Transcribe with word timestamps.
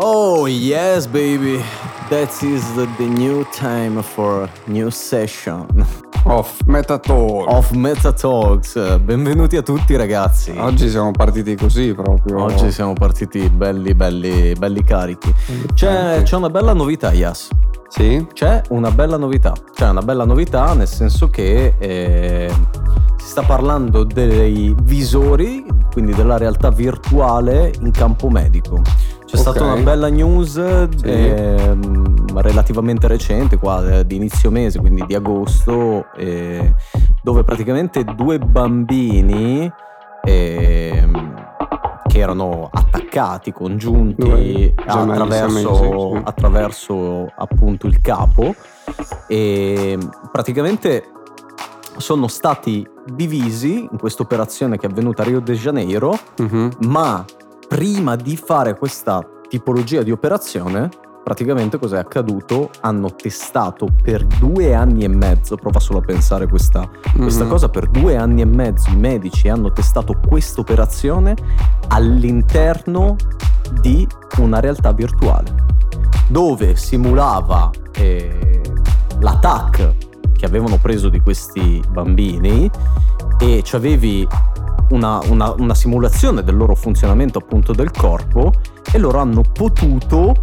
Oh, 0.00 0.46
yes, 0.46 1.08
baby. 1.08 1.60
That 2.08 2.30
is 2.44 2.62
the, 2.76 2.86
the 2.98 3.06
new 3.08 3.44
time 3.50 4.00
for 4.00 4.44
a 4.44 4.50
new 4.70 4.90
session 4.90 5.66
Off 6.24 6.62
Metatalk. 6.66 7.48
of 7.48 7.72
Meta 7.72 8.12
Talks. 8.12 8.98
Benvenuti 9.00 9.56
a 9.56 9.62
tutti, 9.62 9.96
ragazzi. 9.96 10.54
Oggi 10.56 10.88
siamo 10.88 11.10
partiti 11.10 11.56
così 11.56 11.94
proprio. 11.94 12.44
Oggi 12.44 12.70
siamo 12.70 12.92
partiti 12.92 13.50
belli, 13.50 13.92
belli, 13.92 14.52
belli 14.52 14.84
carichi. 14.84 15.34
C'è, 15.74 16.22
c'è 16.22 16.36
una 16.36 16.48
bella 16.48 16.74
novità, 16.74 17.12
Yas. 17.12 17.48
Sì? 17.88 18.24
C'è 18.32 18.62
una 18.68 18.92
bella 18.92 19.16
novità. 19.16 19.52
C'è 19.74 19.88
una 19.88 20.02
bella 20.02 20.24
novità 20.24 20.74
nel 20.74 20.86
senso 20.86 21.28
che 21.28 21.74
eh, 21.76 22.52
si 23.16 23.26
sta 23.26 23.42
parlando 23.42 24.04
dei 24.04 24.72
visori, 24.84 25.66
quindi 25.90 26.14
della 26.14 26.36
realtà 26.36 26.70
virtuale 26.70 27.72
in 27.80 27.90
campo 27.90 28.28
medico. 28.28 28.80
C'è 29.28 29.34
Ok. 29.34 29.40
stata 29.40 29.62
una 29.62 29.82
bella 29.82 30.08
news 30.08 30.56
ehm, 30.56 32.38
relativamente 32.40 33.06
recente, 33.08 33.58
qua 33.58 33.98
eh, 33.98 34.06
di 34.06 34.16
inizio 34.16 34.50
mese, 34.50 34.78
quindi 34.78 35.04
di 35.06 35.14
agosto, 35.14 36.06
eh, 36.16 36.74
dove 37.22 37.44
praticamente 37.44 38.04
due 38.04 38.38
bambini 38.38 39.70
ehm, 40.24 41.34
che 42.08 42.18
erano 42.18 42.70
attaccati, 42.72 43.52
congiunti 43.52 44.72
attraverso, 44.86 45.74
sì. 46.14 46.20
attraverso 46.24 47.30
appunto 47.36 47.86
il 47.86 48.00
capo 48.00 48.54
e 49.26 49.98
praticamente 50.32 51.04
sono 51.98 52.28
stati 52.28 52.88
divisi 53.12 53.86
in 53.90 53.98
questa 53.98 54.22
operazione 54.22 54.78
che 54.78 54.86
è 54.86 54.90
avvenuta 54.90 55.20
a 55.22 55.26
Rio 55.26 55.40
de 55.40 55.52
Janeiro 55.54 56.16
Mhm. 56.38 56.70
ma 56.86 57.22
prima 57.68 58.16
di 58.16 58.36
fare 58.36 58.76
questa 58.76 59.24
tipologia 59.48 60.02
di 60.02 60.10
operazione, 60.10 60.88
praticamente 61.22 61.78
cos'è 61.78 61.98
accaduto? 61.98 62.70
Hanno 62.80 63.14
testato 63.14 63.88
per 64.02 64.24
due 64.24 64.74
anni 64.74 65.04
e 65.04 65.08
mezzo, 65.08 65.56
prova 65.56 65.78
solo 65.78 65.98
a 65.98 66.02
pensare 66.02 66.48
questa, 66.48 66.88
questa 67.16 67.44
Mhm. 67.44 67.50
cosa, 67.50 67.68
per 67.68 67.86
due 67.88 68.16
anni 68.16 68.40
e 68.40 68.46
mezzo 68.46 68.90
i 68.90 68.96
medici 68.96 69.48
hanno 69.48 69.70
testato 69.72 70.18
questa 70.26 70.60
operazione 70.60 71.34
all'interno 71.88 73.16
di 73.80 74.06
una 74.38 74.60
realtà 74.60 74.92
virtuale, 74.92 75.54
dove 76.28 76.76
simulava 76.76 77.70
eh, 77.92 78.60
l'attacco 79.20 79.94
che 80.36 80.46
avevano 80.46 80.78
preso 80.78 81.08
di 81.08 81.20
questi 81.20 81.82
bambini 81.90 82.70
e 83.38 83.62
ci 83.62 83.76
avevi 83.76 84.26
una, 84.90 85.20
una- 85.28 85.54
una 85.58 85.74
simulazione 85.74 86.42
del 86.42 86.56
loro 86.56 86.74
funzionamento 86.74 87.38
appunto 87.38 87.72
del 87.72 87.90
corpo 87.90 88.52
e 88.90 88.98
loro 88.98 89.18
hanno 89.18 89.42
potuto 89.52 90.34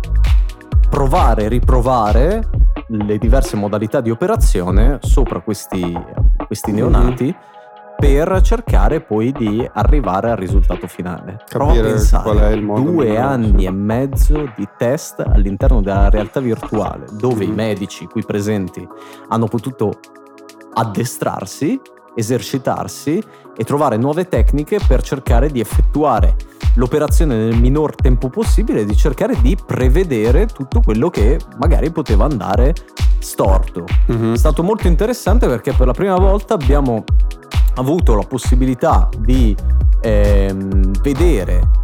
provare 0.89 1.43
e 1.45 1.47
riprovare 1.49 2.47
le 2.87 3.17
diverse 3.17 3.55
modalità 3.55 4.01
di 4.01 4.11
operazione 4.11 4.99
sopra 5.01 5.39
questi, 5.41 5.97
questi 6.45 6.71
Mhm. 6.71 6.77
neonati 6.77 7.35
per 7.97 8.41
cercare 8.41 9.01
poi 9.01 9.31
di 9.31 9.67
arrivare 9.73 10.29
al 10.29 10.37
risultato 10.37 10.85
finale. 10.85 11.39
Prova 11.49 11.71
a 11.71 11.81
pensare, 11.81 12.23
qual 12.23 12.37
è 12.37 12.51
il 12.51 12.61
modo 12.61 12.91
due 12.91 13.17
anni 13.17 13.65
e 13.65 13.71
mezzo 13.71 14.51
di 14.55 14.67
test 14.77 15.21
all'interno 15.21 15.81
della 15.81 16.09
realtà 16.09 16.39
virtuale 16.39 17.05
dove 17.11 17.45
Mhm. 17.45 17.51
i 17.51 17.55
medici 17.55 18.05
qui 18.05 18.21
presenti 18.23 18.87
hanno 19.29 19.47
potuto 19.47 19.93
addestrarsi, 20.73 21.79
esercitarsi 22.15 23.21
e 23.57 23.63
trovare 23.63 23.97
nuove 23.97 24.27
tecniche 24.27 24.79
per 24.85 25.01
cercare 25.01 25.49
di 25.49 25.59
effettuare 25.59 26.35
l'operazione 26.75 27.35
nel 27.35 27.59
minor 27.59 27.95
tempo 27.95 28.29
possibile 28.29 28.81
e 28.81 28.85
di 28.85 28.95
cercare 28.95 29.39
di 29.41 29.57
prevedere 29.63 30.45
tutto 30.45 30.81
quello 30.81 31.09
che 31.09 31.39
magari 31.57 31.91
poteva 31.91 32.25
andare 32.25 32.73
storto. 33.19 33.85
Mhm. 34.07 34.33
È 34.33 34.37
stato 34.37 34.63
molto 34.63 34.87
interessante 34.87 35.47
perché 35.47 35.73
per 35.73 35.87
la 35.87 35.93
prima 35.93 36.17
volta 36.17 36.53
abbiamo 36.53 37.03
avuto 37.75 38.15
la 38.15 38.23
possibilità 38.23 39.09
di 39.17 39.55
ehm, 40.01 41.01
vedere 41.01 41.83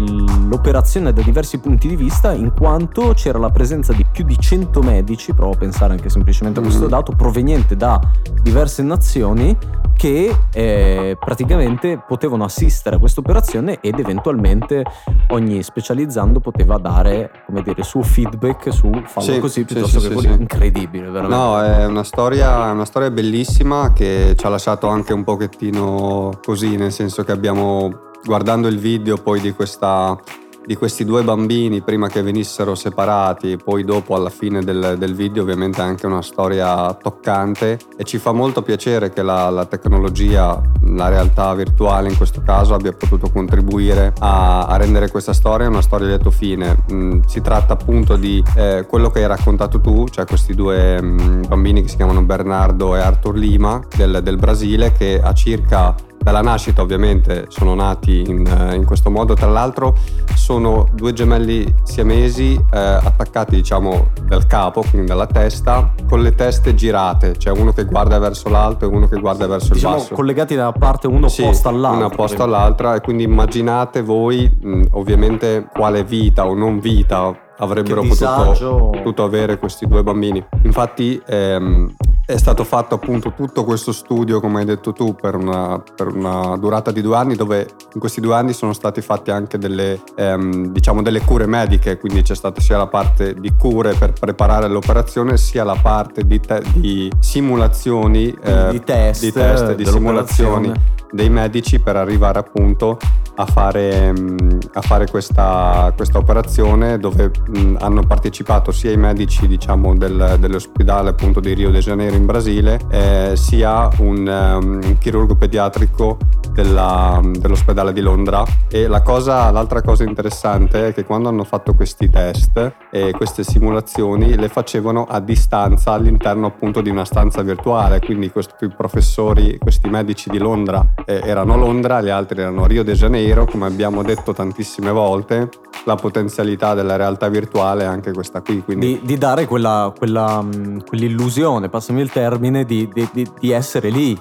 l'operazione 0.00 1.12
da 1.12 1.22
diversi 1.22 1.58
punti 1.58 1.88
di 1.88 1.96
vista 1.96 2.32
in 2.32 2.52
quanto 2.52 3.12
c'era 3.14 3.38
la 3.38 3.50
presenza 3.50 3.92
di 3.92 4.04
più 4.10 4.24
di 4.24 4.38
100 4.38 4.80
medici, 4.82 5.32
provo 5.32 5.52
a 5.52 5.56
pensare 5.56 5.92
anche 5.92 6.08
semplicemente 6.08 6.60
a 6.60 6.62
questo 6.62 6.84
Mhm. 6.84 6.88
dato, 6.90 7.12
proveniente 7.12 7.76
da 7.76 8.00
diverse 8.42 8.82
nazioni 8.82 9.56
che 9.96 10.34
eh, 10.52 11.16
praticamente 11.18 12.02
potevano 12.06 12.44
assistere 12.44 12.96
a 12.96 12.98
questa 12.98 13.20
operazione 13.20 13.78
ed 13.80 13.98
eventualmente 13.98 14.84
ogni 15.28 15.62
specializzando 15.62 16.38
poteva 16.40 16.76
dare 16.76 17.30
come 17.46 17.62
dire, 17.62 17.76
il 17.78 17.84
suo 17.84 18.02
feedback 18.02 18.70
su 18.72 18.90
farlo 19.06 19.32
Sì, 19.32 19.38
così 19.38 19.52
sì, 19.60 19.64
piuttosto 19.64 19.98
sì, 20.00 20.08
che 20.08 20.10
sì, 20.10 20.14
così. 20.14 20.32
sì. 20.34 20.40
incredibile 20.40 21.08
veramente 21.08 21.34
No, 21.36 21.62
è 21.62 21.86
una 21.86 22.04
storia, 22.04 22.68
è 22.68 22.72
una 22.72 22.84
storia 22.84 23.10
bellissima 23.10 23.92
che 23.94 24.34
ci 24.36 24.44
ha 24.44 24.50
lasciato 24.50 24.86
anche 24.88 25.14
un 25.14 25.24
pochettino 25.24 26.40
così, 26.44 26.76
nel 26.76 26.92
senso 26.92 27.24
che 27.24 27.32
abbiamo, 27.32 28.05
guardando 28.26 28.66
il 28.66 28.78
video 28.78 29.16
poi 29.16 29.40
di, 29.40 29.52
questa, 29.52 30.18
di 30.66 30.74
questi 30.74 31.04
due 31.04 31.22
bambini 31.22 31.80
prima 31.80 32.08
che 32.08 32.22
venissero 32.22 32.74
separati, 32.74 33.56
poi 33.56 33.84
dopo 33.84 34.16
alla 34.16 34.30
fine 34.30 34.62
del, 34.64 34.96
del 34.98 35.14
video 35.14 35.44
ovviamente 35.44 35.80
è 35.80 35.84
anche 35.84 36.06
una 36.06 36.22
storia 36.22 36.92
toccante 36.94 37.78
e 37.96 38.02
ci 38.02 38.18
fa 38.18 38.32
molto 38.32 38.62
piacere 38.62 39.10
che 39.10 39.22
la, 39.22 39.48
la 39.48 39.64
tecnologia, 39.64 40.60
la 40.82 41.08
realtà 41.08 41.54
virtuale 41.54 42.08
in 42.08 42.16
questo 42.16 42.42
caso 42.42 42.74
abbia 42.74 42.92
potuto 42.92 43.30
contribuire 43.30 44.12
a, 44.18 44.66
a 44.66 44.76
rendere 44.76 45.08
questa 45.08 45.32
storia 45.32 45.68
una 45.68 45.82
storia 45.82 46.06
a 46.06 46.10
lieto 46.10 46.32
fine. 46.32 46.84
Mm, 46.92 47.20
si 47.26 47.40
tratta 47.40 47.74
appunto 47.74 48.16
di 48.16 48.42
eh, 48.56 48.86
quello 48.88 49.10
che 49.10 49.20
hai 49.20 49.28
raccontato 49.28 49.80
tu, 49.80 50.08
cioè 50.08 50.26
questi 50.26 50.54
due 50.54 51.00
mm, 51.00 51.44
bambini 51.46 51.82
che 51.82 51.88
si 51.88 51.96
chiamano 51.96 52.22
Bernardo 52.22 52.96
e 52.96 52.98
Arthur 52.98 53.36
Lima 53.36 53.80
del, 53.94 54.20
del 54.20 54.36
Brasile 54.36 54.90
che 54.92 55.20
a 55.22 55.32
circa 55.32 55.94
dalla 56.26 56.40
nascita 56.40 56.82
ovviamente 56.82 57.44
sono 57.50 57.76
nati 57.76 58.28
in, 58.28 58.44
eh, 58.44 58.74
in 58.74 58.84
questo 58.84 59.10
modo, 59.10 59.34
tra 59.34 59.46
l'altro 59.46 59.94
sono 60.34 60.88
due 60.92 61.12
gemelli 61.12 61.72
siamesi 61.84 62.54
eh, 62.54 62.78
attaccati 62.78 63.54
diciamo 63.54 64.08
dal 64.26 64.44
capo, 64.48 64.82
quindi 64.90 65.06
dalla 65.06 65.28
testa, 65.28 65.94
con 66.08 66.22
le 66.22 66.34
teste 66.34 66.74
girate, 66.74 67.38
cioè 67.38 67.56
uno 67.56 67.72
che 67.72 67.84
guarda 67.84 68.18
verso 68.18 68.48
l'alto 68.48 68.86
e 68.86 68.88
uno 68.88 69.06
che 69.06 69.20
guarda 69.20 69.46
verso 69.46 69.72
diciamo 69.72 69.94
il 69.94 70.00
basso. 70.00 70.14
collegati 70.14 70.56
da 70.56 70.72
parte 70.72 71.06
uno 71.06 71.28
Sì, 71.28 71.42
opposta 71.42 71.68
all'altro 71.68 71.96
Una 71.98 72.06
opposta 72.06 72.42
all'altra 72.42 72.96
e 72.96 73.00
quindi 73.02 73.22
immaginate 73.22 74.02
voi 74.02 74.50
mh, 74.50 74.82
ovviamente 74.94 75.68
quale 75.72 76.02
vita 76.02 76.44
o 76.44 76.54
non 76.54 76.80
vita 76.80 77.38
avrebbero 77.58 78.02
potuto, 78.02 78.90
potuto 78.90 79.22
avere 79.22 79.58
questi 79.58 79.86
due 79.86 80.02
bambini. 80.02 80.44
Infatti 80.64 81.22
ehm, 81.24 81.94
è 82.26 82.36
stato 82.38 82.64
fatto 82.64 82.96
appunto 82.96 83.32
tutto 83.34 83.62
questo 83.62 83.92
studio, 83.92 84.40
come 84.40 84.58
hai 84.58 84.64
detto 84.64 84.92
tu, 84.92 85.14
per 85.14 85.36
una, 85.36 85.80
per 85.94 86.08
una 86.08 86.56
durata 86.56 86.90
di 86.90 87.00
due 87.00 87.16
anni, 87.16 87.36
dove 87.36 87.68
in 87.94 88.00
questi 88.00 88.20
due 88.20 88.34
anni 88.34 88.52
sono 88.52 88.72
stati 88.72 89.00
fatti 89.00 89.30
anche 89.30 89.58
delle, 89.58 90.00
ehm, 90.16 90.72
diciamo 90.72 91.02
delle 91.02 91.20
cure 91.20 91.46
mediche, 91.46 91.98
quindi 91.98 92.22
c'è 92.22 92.34
stata 92.34 92.60
sia 92.60 92.78
la 92.78 92.88
parte 92.88 93.34
di 93.34 93.52
cure 93.56 93.94
per 93.94 94.12
preparare 94.12 94.66
l'operazione, 94.66 95.36
sia 95.36 95.62
la 95.62 95.78
parte 95.80 96.26
di, 96.26 96.40
te- 96.40 96.64
di 96.74 97.08
simulazioni, 97.20 98.36
eh, 98.42 98.70
di 98.70 98.82
test, 98.82 99.22
di 99.22 99.32
test, 99.32 99.74
di 99.76 99.86
simulazioni. 99.86 100.72
Dei 101.10 101.30
medici 101.30 101.78
per 101.80 101.96
arrivare 101.96 102.38
appunto 102.38 102.98
a 103.38 103.46
fare, 103.46 104.12
mh, 104.12 104.58
a 104.74 104.80
fare 104.80 105.06
questa, 105.08 105.92
questa 105.94 106.18
operazione 106.18 106.98
dove 106.98 107.30
mh, 107.46 107.76
hanno 107.80 108.02
partecipato 108.06 108.72
sia 108.72 108.90
i 108.90 108.96
medici 108.96 109.46
diciamo 109.46 109.94
del- 109.94 110.36
dell'ospedale 110.38 111.10
appunto 111.10 111.40
di 111.40 111.52
Rio 111.52 111.70
de 111.70 111.80
Janeiro 111.80 112.16
in 112.16 112.24
Brasile 112.24 112.80
eh, 112.90 113.32
sia 113.34 113.88
un, 113.98 114.26
un 114.26 114.96
chirurgo 114.98 115.36
pediatrico 115.36 116.16
della- 116.52 117.20
dell'ospedale 117.22 117.92
di 117.92 118.00
Londra. 118.00 118.42
E 118.68 118.86
la 118.86 119.02
cosa, 119.02 119.50
l'altra 119.50 119.82
cosa 119.82 120.04
interessante 120.04 120.88
è 120.88 120.94
che 120.94 121.04
quando 121.04 121.28
hanno 121.28 121.44
fatto 121.44 121.74
questi 121.74 122.08
test 122.08 122.74
e 122.96 123.10
queste 123.12 123.44
simulazioni 123.44 124.36
le 124.36 124.48
facevano 124.48 125.04
a 125.04 125.20
distanza 125.20 125.92
all'interno 125.92 126.46
appunto 126.46 126.80
di 126.80 126.88
una 126.88 127.04
stanza 127.04 127.42
virtuale. 127.42 128.00
Quindi 128.00 128.30
questi 128.30 128.68
professori 128.74 129.58
questi 129.58 129.90
medici 129.90 130.30
di 130.30 130.38
Londra 130.38 130.94
eh, 131.04 131.20
erano 131.22 131.52
a 131.52 131.56
Londra 131.56 132.00
gli 132.00 132.08
altri 132.08 132.40
erano 132.40 132.64
a 132.64 132.66
Rio 132.66 132.82
de 132.82 132.94
Janeiro. 132.94 133.44
Come 133.44 133.66
abbiamo 133.66 134.02
detto 134.02 134.32
tantissime 134.32 134.90
volte 134.90 135.50
la 135.84 135.94
potenzialità 135.94 136.74
della 136.74 136.96
realtà 136.96 137.28
virtuale 137.28 137.82
è 137.82 137.86
anche 137.86 138.12
questa 138.12 138.40
qui 138.40 138.62
quindi 138.62 138.86
di, 138.86 139.00
di 139.04 139.18
dare 139.18 139.46
quella, 139.46 139.92
quella, 139.96 140.42
mh, 140.42 140.84
quell'illusione, 140.86 141.68
passami 141.68 142.00
il 142.00 142.10
termine, 142.10 142.64
di- 142.64 142.88
di- 142.92 143.30
di 143.38 143.50
essere 143.50 143.90
lì, 143.90 144.18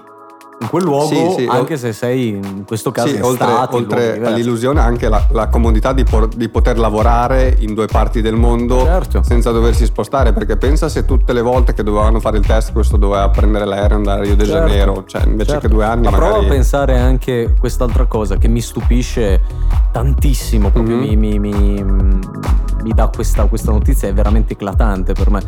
in 0.60 0.70
quel 0.70 0.84
luogo, 0.84 1.08
Sì, 1.08 1.34
sì, 1.38 1.46
anche 1.50 1.74
ol- 1.74 1.80
se 1.80 1.94
sei 1.94 2.30
in 2.30 2.64
questo 2.66 2.92
caso 2.92 3.10
Sì, 3.10 3.16
in 3.16 3.24
oltre, 3.24 3.48
stati, 3.48 3.76
oltre 3.76 4.26
all'illusione 4.26 4.80
anche 4.80 5.10
la, 5.10 5.26
la 5.32 5.48
comodità 5.48 5.92
di, 5.92 6.04
por- 6.04 6.30
di 6.30 6.48
poter 6.50 6.80
lavorare 6.80 7.56
in 7.60 7.74
due 7.74 7.88
parti 7.88 8.22
del 8.22 8.36
mondo 8.36 8.84
Certo. 8.84 9.22
senza 9.24 9.52
doversi 9.52 9.86
spostare 9.86 10.34
perché 10.34 10.56
pensa 10.58 10.88
se 10.88 11.06
tutte 11.06 11.34
le 11.34 11.42
volte 11.42 11.74
che 11.74 11.84
dovevano 11.84 12.20
fare 12.20 12.38
il 12.38 12.46
test 12.46 12.72
questo 12.72 12.98
doveva 12.98 13.30
prendere 13.30 13.66
l'aereo 13.66 13.98
e 13.98 14.00
andare 14.00 14.20
a 14.22 14.24
Rio 14.24 14.36
de 14.36 14.46
Certo, 14.46 14.68
Janeiro 14.68 15.04
cioè 15.06 15.24
invece 15.26 15.52
certo. 15.52 15.68
che 15.68 15.74
due 15.74 15.86
anni 15.86 16.06
Ma 16.06 16.12
magari 16.12 16.32
prova 16.32 16.46
a 16.46 16.50
pensare 16.50 16.98
anche 16.98 17.54
quest'altra 17.60 18.06
cosa 18.06 18.38
che 18.38 18.48
mi 18.48 18.62
stupisce 18.62 19.42
tantissimo, 19.92 20.72
proprio 20.72 20.98
mm-hmm. 20.98 21.20
mi, 21.20 21.40
mi, 21.40 21.54
mi, 21.54 21.84
mi, 21.84 22.92
dà 22.94 23.10
questa, 23.14 23.46
questa 23.46 23.72
notizia, 23.72 24.10
è 24.10 24.14
veramente 24.14 24.54
eclatante 24.54 25.14
per 25.14 25.30
me 25.30 25.44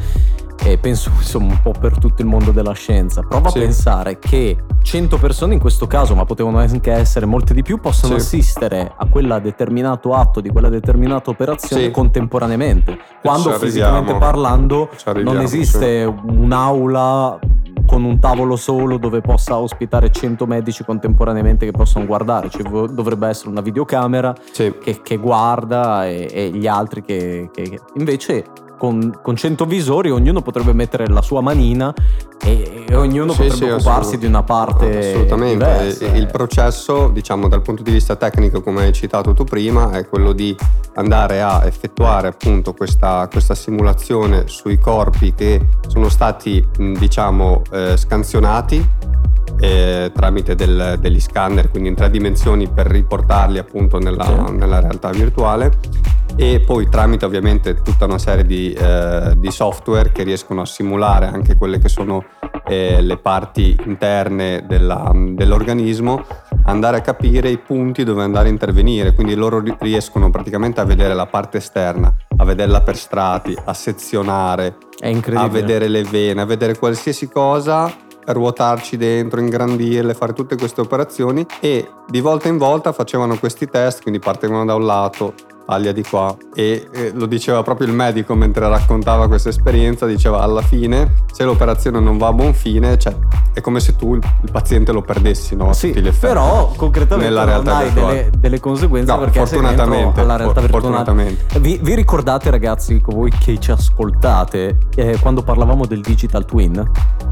e 0.63 0.77
penso 0.77 1.11
insomma 1.15 1.51
un 1.51 1.61
po' 1.61 1.71
per 1.71 1.97
tutto 1.97 2.21
il 2.21 2.27
mondo 2.27 2.51
della 2.51 2.73
scienza. 2.73 3.21
Prova 3.21 3.49
a 3.49 3.51
pensare 3.51 4.19
che 4.19 4.57
100 4.81 4.96
persone 5.19 5.53
in 5.53 5.59
questo 5.59 5.85
caso, 5.85 6.15
ma 6.15 6.25
potevano 6.25 6.57
anche 6.57 6.91
essere 6.91 7.25
molte 7.25 7.53
di 7.53 7.61
più, 7.61 7.79
possono 7.79 8.17
sì. 8.17 8.37
assistere 8.37 8.91
a 8.95 9.07
quella 9.07 9.37
determinato 9.39 10.13
atto 10.13 10.41
di 10.41 10.49
quella 10.49 10.69
determinata 10.69 11.29
operazione 11.29 11.83
sì. 11.83 11.91
contemporaneamente. 11.91 12.97
Quando 13.21 13.51
fisicamente 13.51 14.15
parlando 14.15 14.89
non 15.23 15.39
esiste 15.41 16.03
un'aula 16.03 17.39
con 17.85 18.03
un 18.03 18.19
tavolo 18.19 18.55
solo 18.55 18.97
dove 18.97 19.21
possa 19.21 19.57
ospitare 19.57 20.11
100 20.11 20.45
medici 20.45 20.83
contemporaneamente 20.83 21.65
che 21.65 21.71
possono 21.71 22.05
guardare, 22.05 22.49
cioè, 22.49 22.63
dovrebbe 22.63 23.27
essere 23.27 23.49
una 23.49 23.61
videocamera 23.61 24.35
sì. 24.51 24.73
che, 24.81 25.01
che, 25.01 25.17
guarda 25.17 26.05
e, 26.05 26.27
e, 26.29 26.49
gli 26.49 26.67
altri 26.67 27.01
che, 27.01 27.49
che 27.53 27.79
invece 27.95 28.45
con, 28.77 29.19
con 29.21 29.35
100 29.35 29.65
visori 29.65 30.11
ognuno 30.11 30.41
potrebbe 30.41 30.73
mettere 30.73 31.07
la 31.07 31.21
sua 31.21 31.41
manina 31.41 31.93
e, 32.41 32.85
e 32.87 32.95
ognuno 32.95 33.33
sì, 33.33 33.47
potrebbe 33.47 33.65
sì, 33.65 33.69
occuparsi 33.69 34.17
di 34.17 34.25
una 34.25 34.43
parte 34.43 35.11
assolutamente. 35.11 35.53
diversa. 35.53 36.05
il 36.05 36.27
processo 36.27 37.09
diciamo 37.09 37.47
dal 37.47 37.61
punto 37.61 37.83
di 37.83 37.91
vista 37.91 38.15
tecnico 38.15 38.61
come 38.61 38.85
hai 38.85 38.93
citato 38.93 39.33
tu 39.33 39.43
prima 39.43 39.91
è 39.91 40.07
quello 40.07 40.31
di 40.31 40.55
andare 40.95 41.41
a 41.41 41.65
effettuare 41.65 42.27
appunto 42.27 42.73
questa, 42.73 43.27
questa 43.31 43.55
simulazione 43.55 44.47
sui 44.47 44.77
corpi 44.77 45.33
che 45.33 45.59
sono 45.87 46.09
stati 46.09 46.65
diciamo 46.77 47.63
eh, 47.71 47.97
scansionati 47.97 48.85
eh, 49.59 50.11
tramite 50.13 50.55
del, 50.55 50.97
degli 50.99 51.19
scanner, 51.19 51.69
quindi 51.69 51.89
in 51.89 51.95
tre 51.95 52.09
dimensioni 52.09 52.67
per 52.67 52.87
riportarli 52.87 53.57
appunto 53.57 53.97
nella, 53.97 54.49
nella 54.51 54.79
realtà 54.79 55.09
virtuale 55.09 55.71
e 56.37 56.59
poi 56.59 56.87
tramite 56.87 57.25
ovviamente 57.25 57.81
tutta 57.81 58.05
una 58.05 58.19
serie 58.19 58.45
di, 58.45 58.71
eh, 58.71 59.33
di, 59.35 59.49
software 59.49 60.11
che 60.11 60.21
riescono 60.21 60.61
a 60.61 60.65
simulare 60.65 61.25
anche 61.25 61.55
quelle 61.55 61.79
che 61.79 61.89
sono 61.89 62.23
eh, 62.67 63.01
le 63.01 63.17
parti 63.17 63.75
interne 63.85 64.63
della, 64.67 65.11
dell'organismo, 65.13 66.23
andare 66.65 66.97
a 66.97 67.01
capire 67.01 67.49
i 67.49 67.57
punti 67.57 68.03
dove 68.03 68.21
andare 68.21 68.49
a 68.49 68.51
intervenire, 68.51 69.13
quindi 69.13 69.33
loro 69.33 69.63
riescono 69.79 70.29
praticamente 70.29 70.79
a 70.79 70.83
vedere 70.83 71.15
la 71.15 71.25
parte 71.25 71.57
esterna, 71.57 72.13
a 72.37 72.43
vederla 72.43 72.81
per 72.81 72.97
strati, 72.97 73.57
a 73.65 73.73
sezionare, 73.73 74.77
a 75.33 75.47
vedere 75.47 75.87
le 75.87 76.03
vene, 76.03 76.41
a 76.41 76.45
vedere 76.45 76.77
qualsiasi 76.77 77.29
cosa 77.29 77.91
ruotarci 78.27 78.97
dentro, 78.97 79.39
ingrandirle, 79.39 80.13
fare 80.13 80.33
tutte 80.33 80.55
queste 80.55 80.81
operazioni. 80.81 81.45
E 81.59 81.89
di 82.07 82.19
volta 82.19 82.47
in 82.47 82.57
volta 82.57 82.91
facevano 82.91 83.37
questi 83.39 83.67
test, 83.67 84.01
quindi 84.01 84.19
partivano 84.19 84.65
da 84.65 84.75
un 84.75 84.85
lato, 84.85 85.33
taglia 85.67 85.91
di 85.91 86.01
qua 86.01 86.33
e, 86.53 86.87
e, 86.93 87.11
lo 87.13 87.25
diceva 87.25 87.61
proprio 87.61 87.87
il 87.87 87.93
medico 87.93 88.33
mentre 88.35 88.69
raccontava 88.69 89.27
questa 89.27 89.49
esperienza, 89.49 90.05
diceva 90.05 90.39
alla 90.39 90.61
fine 90.61 91.25
se 91.31 91.43
l'operazione 91.43 91.99
non 91.99 92.17
va 92.17 92.27
a 92.27 92.33
buon 92.33 92.53
fine, 92.53 92.97
cioè 92.97 93.13
è 93.53 93.59
come 93.59 93.81
se 93.81 93.95
tu 93.97 94.15
il, 94.15 94.23
il 94.43 94.51
paziente 94.51 94.93
lo 94.93 95.01
perdessi, 95.01 95.55
no? 95.55 95.73
Sì, 95.73 95.91
però 96.19 96.71
concretamente 96.75 97.29
nella 97.29 97.43
realtà 97.43 97.73
non 97.73 97.81
hai 97.81 97.93
delle, 97.93 98.29
delle, 98.37 98.59
conseguenze 98.61 99.11
no, 99.11 99.19
perché 99.19 99.39
fortunatamente, 99.39 100.21
alla 100.21 100.37
realtà 100.37 100.61
for, 100.61 100.81
virtuale. 100.81 101.37
Vi, 101.59 101.79
vi, 101.81 101.95
ricordate 101.95 102.49
ragazzi, 102.49 103.01
voi 103.05 103.29
che 103.31 103.59
ci 103.59 103.71
ascoltate, 103.71 104.77
eh, 104.95 105.17
quando 105.19 105.43
parlavamo 105.43 105.85
del 105.85 106.01
digital 106.01 106.45
twin? 106.45 106.89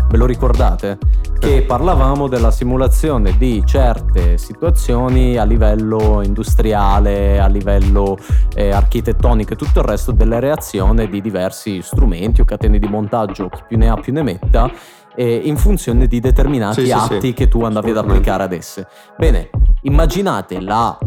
Ve 0.09 0.17
lo 0.17 0.25
ricordate? 0.25 0.97
Che 1.37 1.63
parlavamo 1.63 2.27
della 2.27 2.51
simulazione 2.51 3.37
di 3.37 3.61
certe 3.65 4.37
situazioni 4.37 5.37
a 5.37 5.43
livello 5.43 6.21
industriale, 6.23 7.39
a 7.39 7.47
livello 7.47 8.17
eh, 8.55 8.71
architettonico 8.71 9.53
e 9.53 9.55
tutto 9.55 9.79
il 9.79 9.85
resto 9.85 10.11
delle 10.11 10.39
reazioni 10.39 11.09
di 11.09 11.21
diversi 11.21 11.81
strumenti 11.81 12.41
o 12.41 12.45
catene 12.45 12.79
di 12.79 12.87
montaggio, 12.87 13.49
chi 13.49 13.63
più 13.67 13.77
ne 13.77 13.89
ha 13.89 13.95
più 13.95 14.13
ne 14.13 14.23
metta, 14.23 14.71
eh, 15.15 15.41
in 15.43 15.57
funzione 15.57 16.07
di 16.07 16.19
determinati 16.19 16.85
sì, 16.85 16.91
atti 16.91 17.13
sì, 17.13 17.27
sì. 17.27 17.33
che 17.33 17.47
tu 17.47 17.63
andavi 17.63 17.89
ad 17.89 17.97
applicare 17.97 18.43
ad 18.43 18.53
esse. 18.53 18.87
Bene, 19.17 19.49
immaginate 19.81 20.61
la 20.61 20.97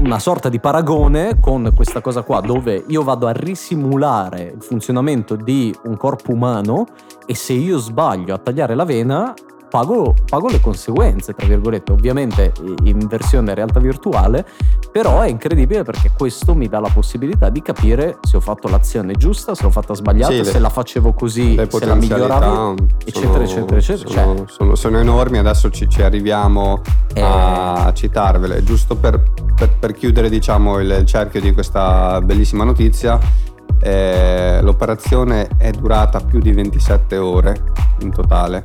una 0.00 0.20
sorta 0.20 0.48
di 0.48 0.60
paragone 0.60 1.40
con 1.40 1.72
questa 1.74 2.00
cosa 2.00 2.22
qua 2.22 2.40
dove 2.40 2.84
io 2.86 3.02
vado 3.02 3.26
a 3.26 3.32
risimulare 3.32 4.52
il 4.54 4.62
funzionamento 4.62 5.34
di 5.34 5.74
un 5.84 5.96
corpo 5.96 6.32
umano 6.32 6.86
e 7.26 7.34
se 7.34 7.52
io 7.52 7.78
sbaglio 7.78 8.32
a 8.32 8.38
tagliare 8.38 8.74
la 8.76 8.84
vena 8.84 9.34
pago, 9.68 10.14
pago, 10.28 10.48
le 10.48 10.60
conseguenze, 10.60 11.34
tra 11.34 11.46
virgolette, 11.46 11.92
ovviamente 11.92 12.52
in 12.84 13.06
versione 13.08 13.54
realtà 13.54 13.80
virtuale, 13.80 14.46
però 14.90 15.20
è 15.20 15.28
incredibile 15.28 15.84
perché 15.84 16.10
questo 16.16 16.54
mi 16.54 16.68
dà 16.68 16.80
la 16.80 16.90
possibilità 16.92 17.48
di 17.48 17.62
capire 17.62 18.18
se 18.22 18.36
ho 18.36 18.40
fatto 18.40 18.68
l'azione 18.68 19.14
giusta, 19.14 19.54
se 19.54 19.62
l'ho 19.62 19.70
fatta 19.70 19.94
sbagliata, 19.94 20.32
sì, 20.32 20.44
se 20.44 20.52
le, 20.54 20.58
la 20.60 20.70
facevo 20.70 21.12
così, 21.12 21.54
se 21.68 21.86
la 21.86 21.94
miglioravi, 21.94 22.88
eccetera, 23.04 23.44
eccetera, 23.44 23.76
eccetera. 23.76 24.08
Sono, 24.08 24.36
cioè, 24.36 24.44
sono, 24.48 24.74
sono, 24.74 24.98
enormi, 24.98 25.38
adesso 25.38 25.70
ci, 25.70 25.88
ci 25.88 26.02
arriviamo 26.02 26.80
eh, 27.14 27.20
a 27.22 27.92
citarvele, 27.94 28.64
giusto 28.64 28.96
per, 28.96 29.22
per, 29.54 29.76
per 29.78 29.92
chiudere 29.92 30.28
diciamo, 30.28 30.78
il, 30.80 30.90
il 30.90 31.06
cerchio 31.06 31.40
di 31.40 31.52
questa 31.52 32.20
bellissima 32.20 32.64
notizia. 32.64 33.46
Eh, 33.80 34.58
l'operazione 34.60 35.48
è 35.56 35.70
durata 35.70 36.18
più 36.18 36.40
di 36.40 36.52
27 36.52 37.16
ore 37.16 37.62
in 38.00 38.10
totale 38.10 38.64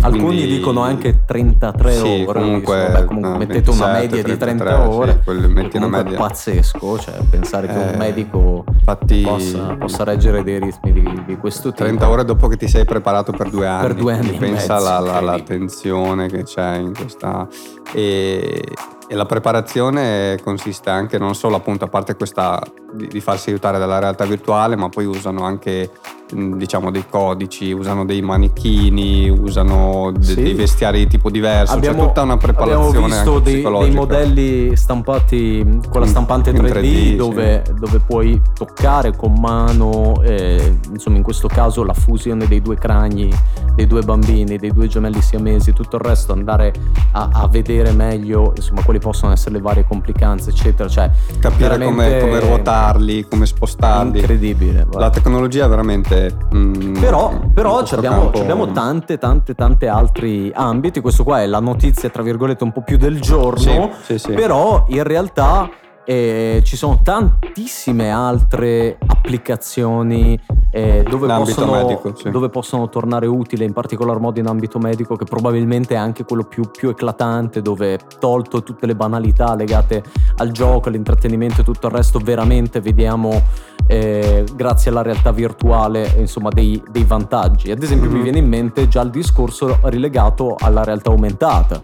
Alcuni 0.00 0.36
quindi, 0.36 0.46
dicono 0.46 0.82
anche 0.82 1.24
33 1.24 1.92
sì, 1.92 2.24
ore. 2.26 2.40
Comunque, 2.40 2.76
Vabbè, 2.76 3.04
comunque 3.04 3.30
no, 3.30 3.36
mettete 3.38 3.60
27, 3.60 3.82
una 3.82 3.92
media 3.92 4.22
33, 4.22 4.32
di 4.32 4.38
30 4.38 4.88
ore. 4.88 5.22
Sì, 5.24 5.76
una 5.76 5.86
media. 5.88 6.12
È 6.12 6.16
pazzesco, 6.16 6.98
cioè 6.98 7.14
pensare 7.28 7.66
che 7.66 7.72
un 7.72 7.88
eh, 7.94 7.96
medico 7.96 8.64
infatti, 8.66 9.20
possa, 9.22 9.76
possa, 9.76 10.04
reggere 10.04 10.42
dei 10.42 10.60
ritmi 10.60 10.92
di, 10.92 11.22
di, 11.26 11.36
questo 11.36 11.70
tipo. 11.70 11.84
30 11.84 12.08
ore 12.08 12.24
dopo 12.24 12.46
che 12.48 12.56
ti 12.56 12.68
sei 12.68 12.84
preparato 12.84 13.32
per 13.32 13.50
due 13.50 13.66
anni. 13.66 13.86
Per 13.86 13.94
due 13.94 14.12
anni. 14.14 14.30
Pensa 14.36 14.76
alla 14.76 15.40
tensione 15.40 16.28
che 16.28 16.44
c'è 16.44 16.76
in 16.76 16.94
questa. 16.94 17.46
E, 17.92 18.62
e 19.10 19.14
la 19.14 19.26
preparazione 19.26 20.38
consiste 20.44 20.90
anche 20.90 21.18
non 21.18 21.34
solo 21.34 21.56
appunto 21.56 21.86
a 21.86 21.88
parte 21.88 22.14
questa 22.14 22.62
di, 22.92 23.08
di 23.08 23.20
farsi 23.20 23.48
aiutare 23.48 23.78
dalla 23.78 23.98
realtà 23.98 24.24
virtuale, 24.26 24.76
ma 24.76 24.88
poi 24.88 25.06
usano 25.06 25.44
anche 25.44 25.90
diciamo 26.32 26.90
dei 26.90 27.04
codici, 27.08 27.72
usano 27.72 28.04
dei 28.04 28.20
manichini, 28.20 29.28
usano 29.30 30.12
de- 30.12 30.22
sì. 30.22 30.42
dei 30.42 30.54
vestiari 30.54 31.00
di 31.00 31.06
tipo 31.06 31.30
diverso, 31.30 31.74
abbiamo, 31.74 32.00
c'è 32.00 32.06
tutta 32.06 32.22
una 32.22 32.36
preparazione 32.36 32.86
abbiamo 32.88 33.06
visto 33.06 33.38
dei, 33.38 33.62
dei, 33.62 33.90
modelli 33.90 34.76
stampati 34.76 35.80
con 35.88 36.00
la 36.00 36.06
stampante 36.06 36.52
3D, 36.52 36.70
3D 36.70 37.16
dove, 37.16 37.62
sì. 37.64 37.74
dove, 37.74 37.98
puoi 38.00 38.40
toccare 38.54 39.16
con 39.16 39.34
mano, 39.34 40.20
eh, 40.22 40.78
insomma 40.90 41.16
in 41.16 41.22
questo 41.22 41.48
caso 41.48 41.82
la 41.84 41.94
fusione 41.94 42.46
dei 42.46 42.60
due 42.60 42.76
crani, 42.76 43.32
dei 43.74 43.86
due 43.86 44.02
bambini, 44.02 44.58
dei 44.58 44.72
due 44.72 44.86
gemelli 44.86 45.22
siamesi, 45.22 45.72
tutto 45.72 45.96
il 45.96 46.02
resto 46.02 46.32
andare 46.32 46.72
a, 47.12 47.30
a 47.32 47.48
vedere 47.48 47.92
meglio 47.92 48.52
insomma 48.54 48.82
quali 48.82 48.98
possono 48.98 49.32
essere 49.32 49.52
le 49.52 49.60
varie 49.60 49.84
complicanze 49.86 50.50
eccetera, 50.50 50.88
cioè 50.88 51.10
capire 51.40 51.78
come, 51.78 52.18
come 52.18 52.40
ruotarli, 52.40 53.26
come 53.28 53.46
spostarli. 53.46 54.18
Incredibile. 54.18 54.82
Guarda. 54.82 54.98
La 54.98 55.10
tecnologia 55.10 55.64
è 55.64 55.68
veramente 55.68 56.17
Mm, 56.54 57.00
però, 57.00 57.38
però 57.52 57.78
abbiamo, 57.78 58.30
abbiamo, 58.30 58.72
tante, 58.72 59.18
tante, 59.18 59.54
tante 59.54 59.88
altri 59.88 60.50
ambiti. 60.54 61.00
Questo 61.00 61.24
qua 61.24 61.42
è 61.42 61.46
la 61.46 61.60
notizia, 61.60 62.08
tra 62.08 62.22
virgolette, 62.22 62.64
un 62.64 62.72
po' 62.72 62.82
più 62.82 62.96
del 62.96 63.20
giorno. 63.20 63.58
Sì, 63.58 63.90
sì, 64.02 64.18
sì. 64.18 64.32
Però 64.32 64.84
in 64.88 65.02
realtà 65.02 65.68
eh, 66.10 66.62
ci 66.64 66.78
sono 66.78 67.00
tantissime 67.02 68.10
altre 68.10 68.96
applicazioni 69.06 70.40
eh, 70.70 71.04
dove, 71.06 71.26
possono, 71.26 71.72
medico, 71.72 72.16
sì. 72.16 72.30
dove, 72.30 72.48
possono, 72.48 72.88
tornare 72.88 73.26
utile, 73.26 73.66
in 73.66 73.74
particolar 73.74 74.18
modo 74.18 74.40
in 74.40 74.46
ambito 74.46 74.78
medico, 74.78 75.16
che 75.16 75.26
probabilmente 75.26 75.92
è 75.92 75.98
anche 75.98 76.24
quello 76.24 76.44
più, 76.44 76.70
più, 76.70 76.88
eclatante, 76.88 77.60
dove 77.60 77.98
tolto 78.18 78.62
tutte 78.62 78.86
le 78.86 78.94
banalità 78.94 79.54
legate 79.54 80.02
al 80.36 80.50
gioco, 80.50 80.88
all'intrattenimento 80.88 81.60
e 81.60 81.64
tutto 81.64 81.88
il 81.88 81.92
resto, 81.92 82.20
veramente 82.20 82.80
vediamo, 82.80 83.42
eh, 83.86 84.46
grazie 84.54 84.90
alla 84.90 85.02
realtà 85.02 85.30
virtuale, 85.30 86.14
insomma, 86.16 86.48
dei, 86.48 86.82
dei 86.90 87.04
vantaggi. 87.04 87.70
Ad 87.70 87.82
esempio, 87.82 88.08
mm-hmm. 88.08 88.16
mi 88.16 88.22
viene 88.22 88.38
in 88.38 88.48
mente 88.48 88.88
già 88.88 89.02
il 89.02 89.10
discorso 89.10 89.78
rilegato 89.82 90.56
alla 90.58 90.84
realtà 90.84 91.10
aumentata 91.10 91.82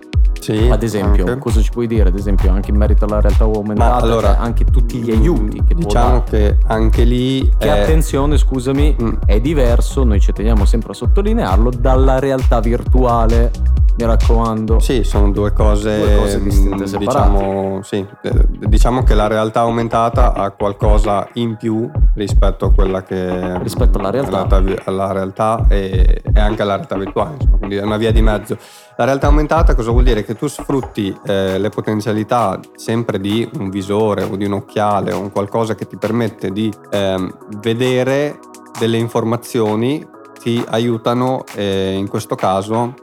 sì, 0.52 0.68
ad 0.70 0.82
esempio, 0.82 1.24
anche. 1.24 1.38
cosa 1.38 1.62
ci 1.62 1.70
puoi 1.70 1.86
dire? 1.86 2.10
Ad 2.10 2.18
esempio, 2.18 2.50
anche 2.50 2.70
in 2.70 2.76
merito 2.76 3.06
alla 3.06 3.20
realtà 3.20 3.44
aumentata, 3.44 4.04
allora, 4.04 4.34
cioè 4.34 4.36
anche 4.44 4.64
tutti 4.64 4.98
gli 4.98 5.10
aiuti 5.10 5.62
che 5.66 5.74
diciamo 5.74 6.22
che 6.22 6.58
anche 6.66 7.04
lì 7.04 7.50
che 7.56 7.66
è... 7.66 7.80
attenzione, 7.80 8.36
scusami, 8.36 8.94
mm. 9.00 9.12
è 9.24 9.40
diverso, 9.40 10.04
noi 10.04 10.20
ci 10.20 10.32
teniamo 10.32 10.66
sempre 10.66 10.92
a 10.92 10.94
sottolinearlo 10.94 11.70
dalla 11.70 12.18
realtà 12.18 12.60
virtuale 12.60 13.50
mi 13.96 14.04
raccomando. 14.04 14.80
Sì, 14.80 15.04
sono 15.04 15.30
due 15.30 15.52
cose, 15.52 15.98
due 15.98 16.16
cose 16.16 16.42
distinte, 16.42 16.84
mm, 16.84 16.96
diciamo, 16.96 17.82
sì, 17.82 18.06
eh, 18.22 18.46
diciamo 18.48 19.02
che 19.02 19.14
la 19.14 19.28
realtà 19.28 19.60
aumentata 19.60 20.32
ha 20.32 20.50
qualcosa 20.50 21.28
in 21.34 21.56
più 21.56 21.88
rispetto 22.14 22.66
a 22.66 22.72
quella 22.72 23.02
che 23.02 23.58
rispetto 23.60 23.98
alla 23.98 24.10
realtà, 24.10 24.56
alla, 24.56 24.74
alla 24.84 25.12
realtà 25.12 25.66
e, 25.68 26.22
e, 26.22 26.40
anche 26.40 26.62
alla 26.62 26.74
realtà 26.74 26.96
virtuale, 26.96 27.34
insomma, 27.34 27.56
quindi 27.58 27.76
è 27.76 27.82
una 27.82 27.96
via 27.96 28.12
di 28.12 28.22
mezzo. 28.22 28.56
La 28.96 29.04
realtà 29.04 29.26
aumentata 29.26 29.74
cosa 29.74 29.90
vuol 29.90 30.04
dire? 30.04 30.24
Che 30.24 30.34
tu 30.34 30.46
sfrutti 30.46 31.16
eh, 31.26 31.58
le 31.58 31.68
potenzialità 31.68 32.58
sempre 32.74 33.20
di 33.20 33.48
un 33.58 33.70
visore 33.70 34.24
o 34.24 34.36
di 34.36 34.44
un 34.44 34.52
occhiale 34.52 35.12
o 35.12 35.20
un 35.20 35.30
qualcosa 35.30 35.74
che 35.74 35.86
ti 35.86 35.96
permette 35.96 36.50
di 36.50 36.72
eh, 36.90 37.32
vedere 37.60 38.38
delle 38.78 38.96
informazioni 38.96 40.04
ti 40.40 40.62
aiutano 40.68 41.44
eh, 41.54 41.94
in 41.96 42.08
questo 42.08 42.34
caso 42.34 42.94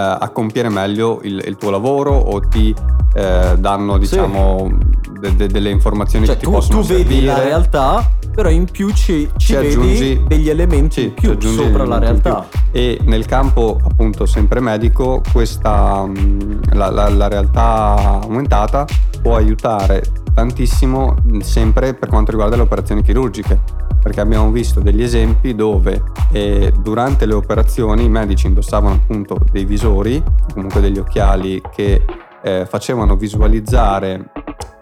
a 0.00 0.28
compiere 0.30 0.68
meglio 0.68 1.20
il, 1.22 1.42
il, 1.46 1.56
tuo 1.56 1.70
lavoro 1.70 2.12
o 2.12 2.40
ti 2.40 2.74
eh, 3.14 3.54
danno 3.58 3.96
diciamo 3.96 4.68
sì. 5.02 5.12
de, 5.20 5.36
de, 5.36 5.46
delle 5.46 5.70
informazioni 5.70 6.26
cioè, 6.26 6.36
che 6.36 6.42
tu, 6.42 6.50
ti 6.50 6.56
possono 6.56 6.80
tu 6.80 6.86
servire. 6.86 7.08
vedi 7.08 7.24
la 7.26 7.42
realtà 7.42 8.10
però 8.34 8.48
in 8.48 8.64
più 8.64 8.90
ci, 8.90 9.30
ci, 9.36 9.46
ci 9.46 9.56
aggiungi 9.56 10.24
degli 10.26 10.48
elementi 10.48 11.02
sì, 11.02 11.08
più 11.10 11.40
sopra 11.40 11.84
la 11.84 11.98
realtà 11.98 12.46
e 12.72 12.98
nel 13.02 13.24
campo 13.26 13.78
appunto 13.84 14.26
sempre 14.26 14.58
medico 14.58 15.22
questa 15.32 16.04
mm, 16.04 16.62
la, 16.72 16.90
la, 16.90 17.08
la 17.08 17.28
realtà 17.28 18.20
aumentata 18.22 18.84
può 19.22 19.36
aiutare 19.36 20.02
tantissimo 20.34 21.14
sempre 21.40 21.94
per 21.94 22.08
quanto 22.08 22.32
riguarda 22.32 22.56
le 22.56 22.62
operazioni 22.62 23.02
chirurgiche 23.02 23.82
perché 24.04 24.20
abbiamo 24.20 24.50
visto 24.50 24.80
degli 24.80 25.02
esempi 25.02 25.54
dove 25.54 26.02
eh, 26.30 26.70
durante 26.78 27.24
le 27.24 27.32
operazioni 27.32 28.04
i 28.04 28.10
medici 28.10 28.46
indossavano 28.46 28.96
appunto 28.96 29.38
dei 29.50 29.64
visori, 29.64 30.22
comunque 30.52 30.82
degli 30.82 30.98
occhiali 30.98 31.62
che 31.74 32.04
eh, 32.42 32.66
facevano 32.66 33.16
visualizzare 33.16 34.30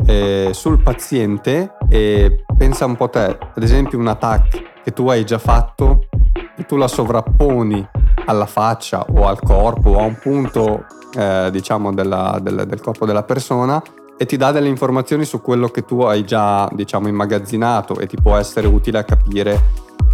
eh, 0.06 0.50
sul 0.52 0.82
paziente 0.82 1.74
e 1.88 2.44
pensa 2.58 2.84
un 2.84 2.96
po' 2.96 3.10
te, 3.10 3.38
ad 3.54 3.62
esempio 3.62 3.96
un 3.96 4.08
attack 4.08 4.80
che 4.82 4.92
tu 4.92 5.08
hai 5.08 5.24
già 5.24 5.38
fatto 5.38 6.08
e 6.56 6.66
tu 6.66 6.74
la 6.74 6.88
sovrapponi 6.88 7.88
alla 8.24 8.46
faccia 8.46 9.06
o 9.08 9.28
al 9.28 9.38
corpo 9.38 9.90
o 9.90 10.00
a 10.00 10.02
un 10.02 10.18
punto 10.18 10.86
eh, 11.14 11.48
diciamo 11.52 11.94
della, 11.94 12.40
del, 12.42 12.64
del 12.66 12.80
corpo 12.80 13.06
della 13.06 13.22
persona 13.22 13.80
e 14.22 14.26
ti 14.26 14.36
dà 14.36 14.52
delle 14.52 14.68
informazioni 14.68 15.24
su 15.24 15.40
quello 15.40 15.66
che 15.66 15.84
tu 15.84 16.02
hai 16.02 16.24
già 16.24 16.70
diciamo 16.72 17.08
immagazzinato 17.08 17.98
e 17.98 18.06
ti 18.06 18.16
può 18.22 18.36
essere 18.36 18.68
utile 18.68 18.98
a 18.98 19.02
capire. 19.02 19.60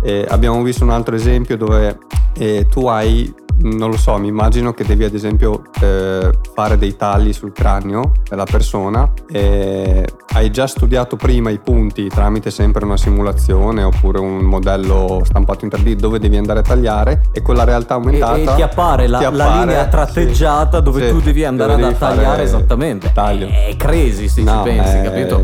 Eh, 0.02 0.24
abbiamo 0.26 0.62
visto 0.62 0.82
un 0.82 0.90
altro 0.90 1.14
esempio 1.14 1.58
dove 1.58 1.98
eh, 2.38 2.66
tu 2.70 2.86
hai 2.86 3.30
non 3.60 3.90
lo 3.90 3.96
so, 3.96 4.16
mi 4.18 4.28
immagino 4.28 4.72
che 4.72 4.84
devi 4.84 5.04
ad 5.04 5.14
esempio 5.14 5.62
eh, 5.80 6.30
fare 6.54 6.78
dei 6.78 6.96
tagli 6.96 7.32
sul 7.32 7.52
cranio 7.52 8.12
della 8.28 8.44
persona 8.44 9.10
e 9.30 10.06
hai 10.34 10.50
già 10.50 10.66
studiato 10.66 11.16
prima 11.16 11.50
i 11.50 11.58
punti 11.58 12.08
tramite 12.08 12.50
sempre 12.50 12.84
una 12.84 12.96
simulazione 12.96 13.82
oppure 13.82 14.20
un 14.20 14.38
modello 14.38 15.22
stampato 15.24 15.64
in 15.64 15.70
3D 15.74 15.94
dove 15.94 16.18
devi 16.18 16.36
andare 16.36 16.60
a 16.60 16.62
tagliare 16.62 17.22
e 17.32 17.42
con 17.42 17.56
la 17.56 17.64
realtà 17.64 17.94
aumentata 17.94 18.36
e, 18.36 18.42
e 18.42 18.54
ti, 18.54 18.62
appare 18.62 19.06
la, 19.06 19.18
ti 19.18 19.24
appare 19.24 19.36
la, 19.36 19.60
linea 19.60 19.86
tratteggiata 19.86 20.78
sì, 20.78 20.82
dove 20.82 21.06
sì, 21.06 21.12
tu 21.12 21.20
devi 21.20 21.44
andare 21.44 21.72
dove 21.72 21.82
devi 21.82 21.94
a 21.94 21.96
tagliare 21.96 22.42
esattamente. 22.42 23.10
Taglio. 23.12 23.48
È 23.48 23.74
crazy 23.76 24.28
se 24.28 24.42
no, 24.42 24.62
ci 24.62 24.70
pensi, 24.70 24.96
è, 24.96 25.02
capito? 25.02 25.42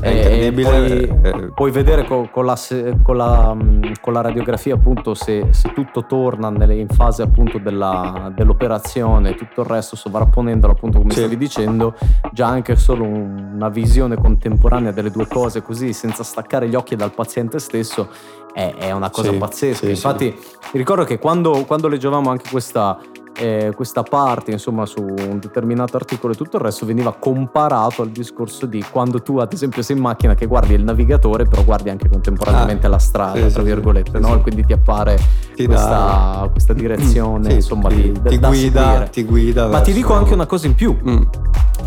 È 0.00 0.08
incredibile. 0.08 1.06
Puoi, 1.06 1.20
eh, 1.22 1.50
puoi, 1.54 1.70
vedere 1.70 2.04
con, 2.04 2.28
con, 2.30 2.44
la, 2.44 2.58
con, 3.02 3.16
la, 3.16 3.54
mm, 3.54 3.82
con, 4.00 4.12
la, 4.12 4.20
radiografia 4.20 4.74
appunto 4.74 5.14
se, 5.14 5.46
se 5.50 5.72
tutto 5.72 6.04
torna 6.06 6.50
nelle, 6.50 6.74
in 6.74 6.88
fase 6.88 7.22
appunto 7.22 7.45
appunto 7.46 7.58
della, 7.58 8.32
dell'operazione 8.34 9.30
e 9.30 9.34
tutto 9.34 9.62
il 9.62 9.68
resto 9.68 9.96
sovrapponendolo 9.96 10.72
appunto 10.72 10.98
come 10.98 11.12
sì. 11.12 11.20
stavi 11.20 11.36
dicendo, 11.36 11.94
già 12.32 12.48
anche 12.48 12.76
solo 12.76 13.04
una 13.04 13.68
visione 13.68 14.16
contemporanea 14.16 14.90
delle 14.90 15.10
due 15.10 15.26
cose 15.26 15.62
così 15.62 15.92
senza 15.92 16.22
staccare 16.24 16.68
gli 16.68 16.74
occhi 16.74 16.96
dal 16.96 17.12
paziente 17.12 17.58
stesso 17.58 18.08
è, 18.52 18.74
è 18.76 18.90
una 18.90 19.10
cosa 19.10 19.30
sì, 19.30 19.36
pazzesca. 19.36 19.84
Sì, 19.84 19.90
Infatti 19.90 20.36
ricordo 20.72 21.04
che 21.04 21.18
quando, 21.18 21.64
quando 21.64 21.88
leggevamo 21.88 22.30
anche 22.30 22.50
questa 22.50 22.98
eh, 23.38 23.72
questa 23.74 24.02
parte, 24.02 24.50
insomma, 24.50 24.86
su 24.86 25.00
un 25.00 25.38
determinato 25.38 25.96
articolo 25.96 26.32
e 26.32 26.36
tutto 26.36 26.56
il 26.56 26.62
resto 26.62 26.86
veniva 26.86 27.14
comparato 27.18 28.02
al 28.02 28.10
discorso 28.10 28.66
di 28.66 28.84
quando 28.90 29.20
tu, 29.22 29.38
ad 29.38 29.52
esempio, 29.52 29.82
sei 29.82 29.96
in 29.96 30.02
macchina 30.02 30.34
che 30.34 30.46
guardi 30.46 30.74
il 30.74 30.82
navigatore, 30.82 31.44
però 31.44 31.62
guardi 31.62 31.90
anche 31.90 32.08
contemporaneamente 32.08 32.86
ah, 32.86 32.90
la 32.90 32.98
strada, 32.98 33.48
sì, 33.48 33.52
tra 33.52 33.62
virgolette, 33.62 34.12
sì, 34.14 34.20
no? 34.20 34.34
Sì. 34.34 34.40
Quindi 34.40 34.64
ti 34.64 34.72
appare 34.72 35.18
ti 35.54 35.66
questa, 35.66 35.88
da... 35.88 36.48
questa, 36.50 36.72
direzione, 36.74 37.54
insomma, 37.54 37.88
ti, 37.88 38.12
di, 38.12 38.22
ti, 38.22 38.38
da 38.38 38.48
guida, 38.48 39.08
ti 39.10 39.24
guida. 39.24 39.66
Ma 39.68 39.80
ti 39.80 39.92
dico 39.92 40.14
anche 40.14 40.34
una 40.34 40.46
cosa 40.46 40.66
in 40.66 40.74
più, 40.74 40.96
mm. 41.08 41.22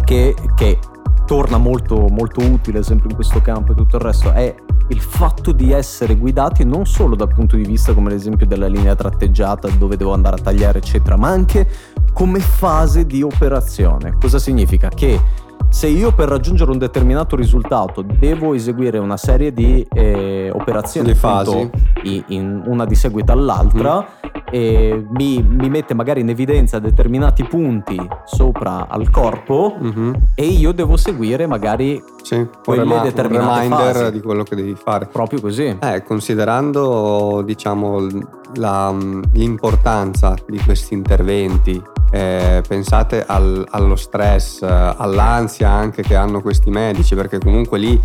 che, 0.03 0.35
che 0.55 0.79
torna 1.25 1.57
molto, 1.57 2.07
molto 2.09 2.41
utile 2.41 2.83
sempre 2.83 3.09
in 3.09 3.15
questo 3.15 3.41
campo 3.41 3.71
e 3.71 3.75
tutto 3.75 3.97
il 3.97 4.01
resto, 4.01 4.31
è 4.31 4.55
il 4.89 4.99
fatto 4.99 5.51
di 5.51 5.71
essere 5.71 6.15
guidati 6.15 6.63
non 6.63 6.85
solo 6.85 7.15
dal 7.15 7.33
punto 7.33 7.55
di 7.55 7.63
vista 7.63 7.93
come 7.93 8.09
l'esempio 8.09 8.45
della 8.45 8.67
linea 8.67 8.95
tratteggiata 8.95 9.69
dove 9.69 9.97
devo 9.97 10.13
andare 10.13 10.37
a 10.37 10.43
tagliare 10.43 10.79
eccetera, 10.79 11.15
ma 11.15 11.29
anche 11.29 11.67
come 12.13 12.39
fase 12.39 13.05
di 13.05 13.21
operazione. 13.21 14.15
Cosa 14.19 14.39
significa? 14.39 14.89
Che 14.89 15.47
se 15.69 15.87
io 15.87 16.13
per 16.13 16.29
raggiungere 16.29 16.71
un 16.71 16.77
determinato 16.77 17.35
risultato 17.35 18.01
devo 18.01 18.53
eseguire 18.53 18.97
una 18.97 19.17
serie 19.17 19.53
di 19.53 19.85
eh, 19.93 20.49
operazioni 20.53 21.13
fasi. 21.13 21.69
In, 22.03 22.23
in 22.27 22.63
una 22.65 22.85
di 22.85 22.95
seguito 22.95 23.31
all'altra, 23.31 23.99
mm. 23.99 24.39
e 24.51 25.05
mi, 25.11 25.43
mi, 25.43 25.69
mette 25.69 25.93
magari 25.93 26.21
in 26.21 26.29
evidenza 26.29 26.79
determinati 26.79 27.43
punti 27.43 27.99
sopra 28.25 28.87
al 28.87 29.09
corpo 29.09 29.75
mm-hmm. 29.81 30.13
e 30.35 30.45
io 30.45 30.71
devo 30.71 30.95
seguire 30.97 31.45
magari 31.45 32.01
sì, 32.23 32.47
quelle 32.63 32.83
rema- 32.83 33.01
determinate 33.01 33.49
un 33.49 33.61
reminder 33.61 33.95
fasi. 33.95 34.11
di 34.11 34.21
quello 34.21 34.43
che 34.43 34.55
devi 34.55 34.75
fare. 34.75 35.07
Proprio 35.07 35.41
così. 35.41 35.77
Eh, 35.79 36.03
considerando 36.03 37.41
diciamo 37.45 38.07
la, 38.55 38.95
l'importanza 39.33 40.35
di 40.47 40.57
questi 40.59 40.93
interventi 40.93 41.81
eh, 42.11 42.63
pensate 42.67 43.23
al, 43.25 43.65
allo 43.69 43.95
stress, 43.95 44.61
all'ansia 44.61 45.69
anche 45.69 46.01
che 46.01 46.15
hanno 46.15 46.41
questi 46.41 46.69
medici, 46.69 47.15
perché 47.15 47.39
comunque 47.39 47.79
lì 47.79 47.99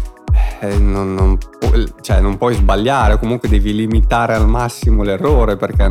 eh, 0.61 0.79
non, 0.79 1.15
non, 1.15 1.39
cioè, 2.01 2.21
non, 2.21 2.37
puoi 2.37 2.55
sbagliare, 2.55 3.19
comunque 3.19 3.49
devi 3.49 3.75
limitare 3.75 4.35
al 4.35 4.49
massimo 4.49 5.03
l'errore, 5.03 5.57
perché 5.57 5.89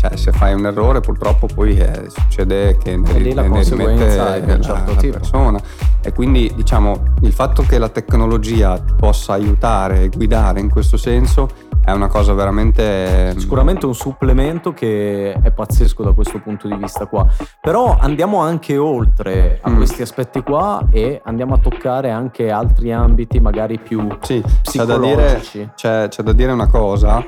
cioè, 0.00 0.16
se 0.16 0.32
fai 0.32 0.54
un 0.54 0.64
errore 0.64 1.00
purtroppo 1.00 1.46
poi 1.46 1.76
eh, 1.76 2.08
succede 2.08 2.78
che 2.78 2.96
ne, 2.96 3.12
ne, 3.12 3.32
ne 3.34 3.62
rimette 3.62 4.16
la, 4.16 4.60
certo 4.60 4.94
la 4.94 5.10
persona. 5.10 5.60
E 6.00 6.14
quindi 6.14 6.50
diciamo 6.56 7.02
il 7.20 7.32
fatto 7.34 7.62
che 7.64 7.76
la 7.76 7.90
tecnologia 7.90 8.78
ti 8.78 8.94
possa 8.96 9.34
aiutare 9.34 10.04
e 10.04 10.08
guidare 10.08 10.58
in 10.58 10.70
questo 10.70 10.96
senso 10.96 11.50
è 11.84 11.90
una 11.90 12.08
cosa 12.08 12.32
veramente... 12.32 13.34
Mm, 13.34 13.36
Sicuramente 13.36 13.84
un 13.84 13.94
supplemento 13.94 14.72
che 14.72 15.32
è 15.32 15.50
pazzesco 15.50 16.02
da 16.02 16.12
questo 16.12 16.40
punto 16.40 16.66
di 16.66 16.76
vista 16.76 17.04
qua. 17.04 17.26
Però 17.60 17.98
andiamo 18.00 18.40
anche 18.40 18.78
oltre 18.78 19.58
a 19.60 19.68
mm. 19.68 19.76
questi 19.76 20.00
aspetti 20.00 20.42
qua 20.42 20.82
e 20.90 21.20
andiamo 21.24 21.56
a 21.56 21.58
toccare 21.58 22.10
anche 22.10 22.50
altri 22.50 22.90
ambiti 22.90 23.38
magari 23.38 23.78
più 23.78 24.08
sì, 24.22 24.42
c'è 24.62 24.84
da, 24.84 24.96
dire, 24.96 25.42
c'è, 25.74 26.08
c'è 26.08 26.22
da 26.22 26.32
dire 26.32 26.52
una 26.52 26.68
cosa 26.68 27.22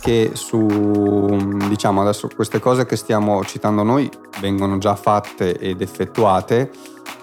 che 0.00 0.30
su 0.34 0.66
diciamo 1.68 2.00
adesso 2.00 2.28
queste 2.34 2.58
cose 2.58 2.86
che 2.86 2.96
stiamo 2.96 3.44
citando 3.44 3.82
noi 3.82 4.10
vengono 4.40 4.78
già 4.78 4.94
fatte 4.94 5.56
ed 5.58 5.80
effettuate 5.80 6.70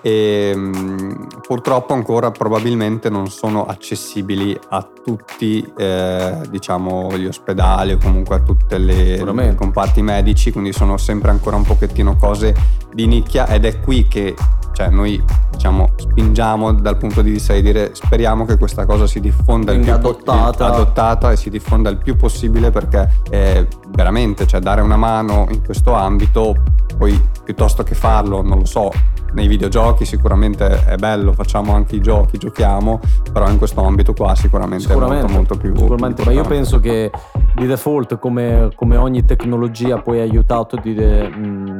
e 0.02 0.52
um, 0.54 1.28
purtroppo 1.42 1.94
ancora 1.94 2.30
probabilmente 2.32 3.10
non 3.10 3.28
sono 3.28 3.66
accessibili 3.66 4.58
a 4.70 4.88
tutti 5.04 5.68
eh, 5.76 6.42
diciamo 6.50 7.18
gli 7.18 7.26
ospedali 7.26 7.94
o 7.94 7.98
comunque 7.98 8.36
a 8.36 8.40
tutti 8.40 8.76
i 8.76 9.56
comparti 9.56 10.02
medici 10.02 10.52
quindi 10.52 10.74
sono 10.74 10.98
sempre 10.98 11.32
ancora 11.32 11.56
un 11.56 11.64
pochettino 11.64 12.16
cose 12.18 12.56
di 12.94 13.08
nicchia 13.08 13.48
ed 13.48 13.66
è 13.66 13.80
qui 13.80 14.08
che 14.08 14.36
cioè 14.76 14.90
noi 14.90 15.24
diciamo 15.52 15.94
spingiamo 15.96 16.74
dal 16.74 16.98
punto 16.98 17.22
di 17.22 17.32
vista 17.32 17.54
di 17.54 17.62
dire 17.62 17.96
speriamo 17.96 18.44
che 18.46 18.58
questa 18.58 18.86
cosa 18.86 19.08
si 19.08 19.22
diffonda 19.22 19.72
il 19.72 19.80
più 19.80 19.94
adottata. 19.94 20.66
adottata 20.66 21.32
e 21.32 21.38
si 21.38 21.50
diffonda 21.50 21.90
il 21.90 21.98
più 21.98 22.18
possibile 22.18 22.72
perché 22.72 23.10
eh, 23.30 23.66
veramente 23.90 24.46
cioè 24.46 24.60
dare 24.60 24.82
una 24.82 24.98
mano 24.98 25.48
in 25.50 25.64
questo 25.64 25.94
ambito 25.94 26.56
poi 26.98 27.20
piuttosto 27.44 27.84
che 27.84 27.96
farlo 27.96 28.42
non 28.42 28.60
lo 28.60 28.66
so 28.66 28.92
nei 29.36 29.48
videogiochi 29.48 30.06
sicuramente 30.06 30.86
è 30.86 30.96
bello, 30.96 31.34
facciamo 31.34 31.74
anche 31.74 31.98
i 31.98 32.00
giochi, 32.00 32.38
giochiamo, 32.38 33.00
però 33.32 33.50
in 33.50 33.58
questo 33.58 33.84
ambito 33.84 34.14
qua 34.14 34.34
sicuramente, 34.34 34.86
sicuramente 34.86 35.28
è 35.28 35.32
molto, 35.32 35.56
molto 35.56 35.58
più... 35.58 35.76
Sicuramente, 35.76 36.24
ma 36.24 36.32
io 36.32 36.44
penso 36.44 36.80
che 36.80 37.12
di 37.54 37.68
default 37.68 38.18
come, 38.18 38.70
come 38.76 38.96
ogni 38.96 39.26
tecnologia 39.26 40.02
poi 40.02 40.20
ha 40.20 40.24
aiutato 40.24 40.78
di, 40.78 40.94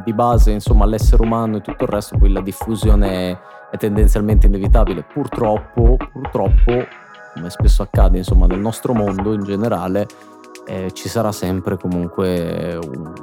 di, 0.04 0.14
base 0.14 0.52
insomma 0.52 0.86
l'essere 0.86 1.24
umano 1.24 1.58
e 1.58 1.62
tutto 1.62 1.86
il 1.86 1.90
resto, 1.90 2.18
poi 2.18 2.32
la 2.32 2.42
diffusione 2.42 3.32
è, 3.32 3.38
è 3.72 3.78
tendenzialmente 3.78 4.48
inevitabile. 4.48 5.04
Purtroppo, 5.04 5.98
purtroppo, 6.12 6.86
come 7.34 7.50
spesso 7.50 7.82
accade 7.82 8.18
insomma 8.18 8.48
nel 8.48 8.60
nostro 8.60 8.94
mondo 8.94 9.34
in 9.34 9.44
generale, 9.44 10.08
eh, 10.68 10.92
ci 10.94 11.08
sarà 11.08 11.32
sempre 11.32 11.78
comunque 11.78 12.78
un, 12.82 13.14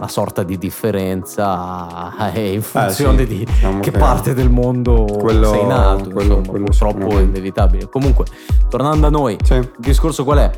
una 0.00 0.08
sorta 0.08 0.42
di 0.42 0.56
differenza 0.56 2.16
eh, 2.32 2.54
in 2.54 2.62
funzione 2.62 3.22
eh 3.22 3.26
sì, 3.26 3.36
di 3.36 3.44
diciamo 3.44 3.80
che, 3.80 3.90
che, 3.90 3.98
parte 3.98 4.32
del 4.32 4.48
mondo 4.48 5.04
quello, 5.04 5.50
sei 5.50 5.66
nato, 5.66 6.10
quello, 6.10 6.36
insomma, 6.38 6.48
quello 6.48 6.64
purtroppo 6.64 7.18
è 7.18 7.22
inevitabile. 7.22 7.88
Comunque, 7.88 8.24
tornando 8.68 9.06
a 9.06 9.10
noi, 9.10 9.36
sì. 9.42 9.54
il 9.54 9.70
discorso 9.76 10.24
qual 10.24 10.38
è? 10.38 10.50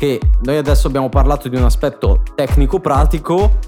Che 0.00 0.18
noi 0.44 0.56
adesso 0.56 0.86
abbiamo 0.86 1.10
parlato 1.10 1.50
di 1.50 1.56
un 1.56 1.64
aspetto 1.64 2.22
tecnico-pratico 2.34 3.58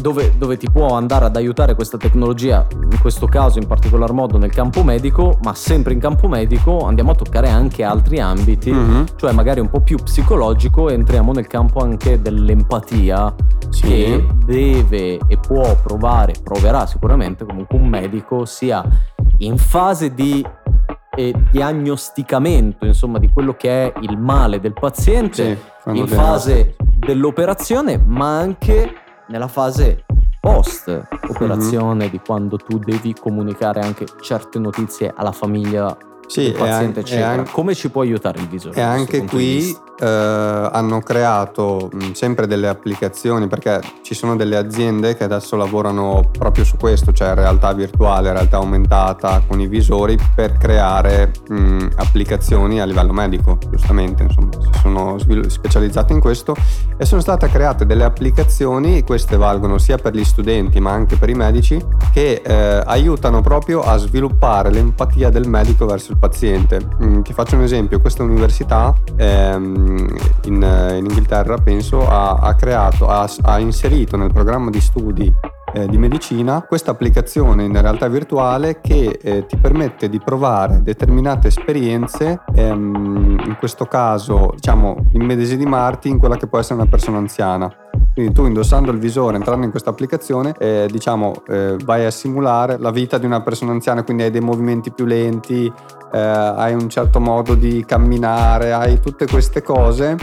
dove, 0.00 0.34
dove, 0.38 0.56
ti 0.56 0.70
può 0.70 0.94
andare 0.94 1.24
ad 1.24 1.34
aiutare 1.34 1.74
questa 1.74 1.96
tecnologia, 1.98 2.64
in 2.72 3.00
questo 3.00 3.26
caso 3.26 3.58
in 3.58 3.66
particolar 3.66 4.12
modo 4.12 4.38
nel 4.38 4.52
campo 4.52 4.84
medico, 4.84 5.40
ma 5.42 5.52
sempre 5.52 5.92
in 5.92 5.98
campo 5.98 6.28
medico 6.28 6.86
andiamo 6.86 7.10
a 7.10 7.14
toccare 7.16 7.48
anche 7.48 7.82
altri 7.82 8.20
ambiti, 8.20 8.70
mm-hmm. 8.70 9.02
cioè 9.16 9.32
magari 9.32 9.58
un 9.58 9.68
po' 9.68 9.80
più 9.80 9.96
psicologico, 9.96 10.90
entriamo 10.90 11.32
nel 11.32 11.48
campo 11.48 11.80
anche 11.80 12.22
dell'empatia 12.22 13.34
sì. 13.70 13.82
che 13.82 14.26
deve 14.44 15.18
e 15.26 15.38
può 15.38 15.74
provare, 15.82 16.34
proverà 16.40 16.86
sicuramente 16.86 17.44
comunque 17.44 17.76
un 17.76 17.88
medico 17.88 18.44
sia 18.44 18.88
in 19.38 19.58
fase 19.58 20.14
di 20.14 20.46
eh, 21.16 21.34
diagnosticamento 21.50 22.86
insomma 22.86 23.18
di 23.18 23.28
quello 23.28 23.54
che 23.54 23.86
è 23.86 23.92
il 24.00 24.16
male 24.16 24.60
del 24.60 24.72
paziente 24.72 25.58
sì, 25.82 25.90
in 25.96 26.06
fase 26.06 26.76
dell'operazione 26.78 28.00
ma 28.04 28.38
anche 28.38 28.94
nella 29.28 29.48
fase 29.48 30.04
post 30.40 31.08
operazione 31.28 32.04
mm-hmm. 32.04 32.10
di 32.10 32.20
quando 32.24 32.56
tu 32.56 32.78
devi 32.78 33.14
comunicare 33.14 33.80
anche 33.80 34.06
certe 34.20 34.58
notizie 34.58 35.12
alla 35.14 35.32
famiglia 35.32 35.96
sì, 36.30 36.42
del 36.44 36.52
paziente, 36.52 37.00
eccetera. 37.00 37.28
Anche, 37.30 37.50
Come 37.50 37.74
ci 37.74 37.90
può 37.90 38.02
aiutare 38.02 38.38
il 38.40 38.48
visore? 38.48 38.76
E 38.76 38.80
anche 38.80 39.24
qui 39.24 39.76
eh, 40.00 40.06
hanno 40.72 41.00
creato 41.00 41.90
mh, 41.92 42.12
sempre 42.12 42.46
delle 42.46 42.68
applicazioni 42.68 43.48
perché 43.48 43.80
ci 44.02 44.14
sono 44.14 44.36
delle 44.36 44.56
aziende 44.56 45.16
che 45.16 45.24
adesso 45.24 45.56
lavorano 45.56 46.30
proprio 46.30 46.64
su 46.64 46.76
questo, 46.76 47.12
cioè 47.12 47.34
realtà 47.34 47.72
virtuale, 47.72 48.32
realtà 48.32 48.58
aumentata 48.58 49.42
con 49.46 49.60
i 49.60 49.66
visori 49.66 50.16
per 50.34 50.56
creare 50.56 51.32
mh, 51.48 51.88
applicazioni 51.96 52.80
a 52.80 52.84
livello 52.84 53.12
medico, 53.12 53.58
giustamente, 53.68 54.22
insomma, 54.22 54.50
si 54.52 54.80
sono 54.80 55.18
specializzati 55.18 56.12
in 56.12 56.20
questo 56.20 56.54
e 56.96 57.04
sono 57.04 57.20
state 57.20 57.48
create 57.48 57.86
delle 57.86 58.04
applicazioni, 58.04 59.02
queste 59.02 59.36
valgono 59.36 59.78
sia 59.78 59.96
per 59.96 60.14
gli 60.14 60.24
studenti 60.24 60.80
ma 60.80 60.92
anche 60.92 61.16
per 61.16 61.28
i 61.28 61.34
medici, 61.34 61.82
che 62.12 62.40
eh, 62.44 62.82
aiutano 62.86 63.40
proprio 63.40 63.82
a 63.82 63.96
sviluppare 63.96 64.70
l'empatia 64.70 65.28
del 65.28 65.48
medico 65.48 65.86
verso 65.86 66.12
il 66.12 66.18
paziente. 66.20 66.78
Mm, 67.02 67.22
ti 67.22 67.32
faccio 67.32 67.56
un 67.56 67.62
esempio, 67.62 68.00
questa 68.00 68.22
università 68.22 68.94
ehm, 69.16 70.06
in, 70.44 70.54
in, 70.54 71.04
Inghilterra, 71.04 71.56
penso, 71.56 72.08
ha, 72.08 72.34
ha 72.34 72.54
creato, 72.54 73.08
ha, 73.08 73.28
ha, 73.42 73.58
inserito 73.58 74.16
nel 74.16 74.32
programma 74.32 74.70
di 74.70 74.80
studi 74.80 75.32
eh, 75.72 75.86
di 75.86 75.98
medicina 75.98 76.62
questa 76.62 76.90
applicazione 76.90 77.64
in 77.64 77.80
realtà 77.80 78.08
virtuale 78.08 78.80
che 78.80 79.18
eh, 79.22 79.46
ti 79.46 79.56
permette 79.56 80.08
di 80.08 80.20
provare 80.20 80.82
determinate 80.82 81.48
esperienze, 81.48 82.42
ehm, 82.54 83.42
in 83.46 83.56
questo 83.58 83.86
caso 83.86 84.52
diciamo 84.54 85.06
immedesimarti 85.12 86.08
in 86.08 86.18
quella 86.18 86.36
che 86.36 86.46
può 86.46 86.58
essere 86.58 86.80
una 86.80 86.88
persona 86.88 87.18
anziana. 87.18 87.72
Quindi 88.20 88.38
tu 88.38 88.46
indossando 88.46 88.90
il 88.90 88.98
visore, 88.98 89.36
entrando 89.36 89.64
in 89.64 89.70
questa 89.70 89.88
applicazione, 89.88 90.54
eh, 90.58 90.86
diciamo, 90.90 91.42
eh, 91.48 91.76
vai 91.82 92.04
a 92.04 92.10
simulare 92.10 92.76
la 92.78 92.90
vita 92.90 93.16
di 93.16 93.24
una 93.24 93.40
persona 93.40 93.72
anziana, 93.72 94.02
quindi 94.02 94.24
hai 94.24 94.30
dei 94.30 94.42
movimenti 94.42 94.90
più 94.90 95.06
lenti, 95.06 95.72
eh, 96.12 96.18
hai 96.18 96.74
un 96.74 96.90
certo 96.90 97.18
modo 97.18 97.54
di 97.54 97.82
camminare, 97.86 98.74
hai 98.74 99.00
tutte 99.00 99.26
queste 99.26 99.62
cose 99.62 100.18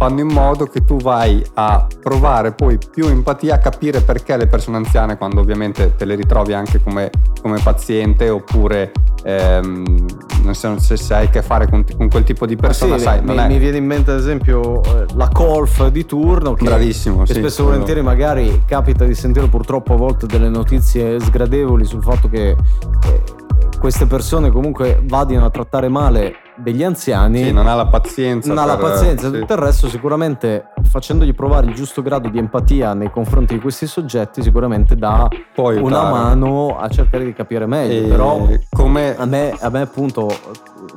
fanno 0.00 0.20
in 0.20 0.28
modo 0.28 0.64
che 0.64 0.82
tu 0.82 0.96
vai 0.96 1.44
a 1.56 1.86
provare 2.02 2.52
poi 2.52 2.78
più 2.90 3.04
empatia, 3.04 3.56
a 3.56 3.58
capire 3.58 4.00
perché 4.00 4.34
le 4.38 4.46
persone 4.46 4.78
anziane, 4.78 5.18
quando 5.18 5.42
ovviamente 5.42 5.94
te 5.94 6.06
le 6.06 6.14
ritrovi 6.14 6.54
anche 6.54 6.82
come, 6.82 7.10
come 7.42 7.60
paziente 7.62 8.30
oppure 8.30 8.92
ehm, 9.24 10.06
se, 10.52 10.96
se 10.96 11.14
hai 11.14 11.26
a 11.26 11.28
che 11.28 11.42
fare 11.42 11.68
con, 11.68 11.84
con, 11.98 12.08
quel 12.08 12.24
tipo 12.24 12.46
di 12.46 12.56
persona, 12.56 12.94
ah, 12.94 12.98
sì, 12.98 13.04
sai, 13.04 13.22
mi, 13.22 13.36
è... 13.36 13.46
mi, 13.46 13.58
viene 13.58 13.76
in 13.76 13.84
mente 13.84 14.12
ad 14.12 14.18
esempio 14.20 14.82
eh, 14.84 15.04
la 15.16 15.28
colf 15.28 15.86
di 15.88 16.06
turno, 16.06 16.54
che, 16.54 16.64
Bravissimo, 16.64 17.24
che 17.24 17.34
sì, 17.34 17.40
spesso 17.40 17.60
e 17.60 17.64
volentieri 17.66 18.00
magari 18.00 18.62
capita 18.64 19.04
di 19.04 19.14
sentire 19.14 19.48
purtroppo 19.48 19.92
a 19.92 19.96
volte 19.96 20.24
delle 20.24 20.48
notizie 20.48 21.20
sgradevoli 21.20 21.84
sul 21.84 22.02
fatto 22.02 22.26
che... 22.30 22.56
Eh, 23.04 23.39
queste 23.80 24.06
persone 24.06 24.50
comunque 24.50 25.00
vadino 25.02 25.44
a 25.46 25.50
trattare 25.50 25.88
male 25.88 26.34
degli 26.54 26.84
anziani. 26.84 27.44
Sì, 27.44 27.52
non 27.52 27.66
ha 27.66 27.74
la 27.74 27.86
pazienza. 27.86 28.48
Non 28.48 28.58
ha 28.58 28.66
la 28.66 28.76
pazienza, 28.76 29.30
sì. 29.30 29.40
tutto 29.40 29.52
il 29.54 29.58
resto 29.58 29.88
sicuramente 29.88 30.66
facendogli 30.82 31.34
provare 31.34 31.66
il 31.66 31.74
giusto 31.74 32.02
grado 32.02 32.28
di 32.28 32.38
empatia 32.38 32.92
nei 32.92 33.10
confronti 33.10 33.54
di 33.54 33.60
questi 33.60 33.86
soggetti 33.86 34.42
sicuramente 34.42 34.96
dà 34.96 35.28
una 35.56 36.10
mano 36.10 36.78
a 36.78 36.88
cercare 36.88 37.24
di 37.24 37.32
capire 37.32 37.66
meglio. 37.66 38.06
E 38.06 38.08
Però 38.08 38.46
come... 38.68 39.16
a, 39.16 39.24
me, 39.24 39.56
a 39.58 39.70
me 39.70 39.80
appunto, 39.80 40.28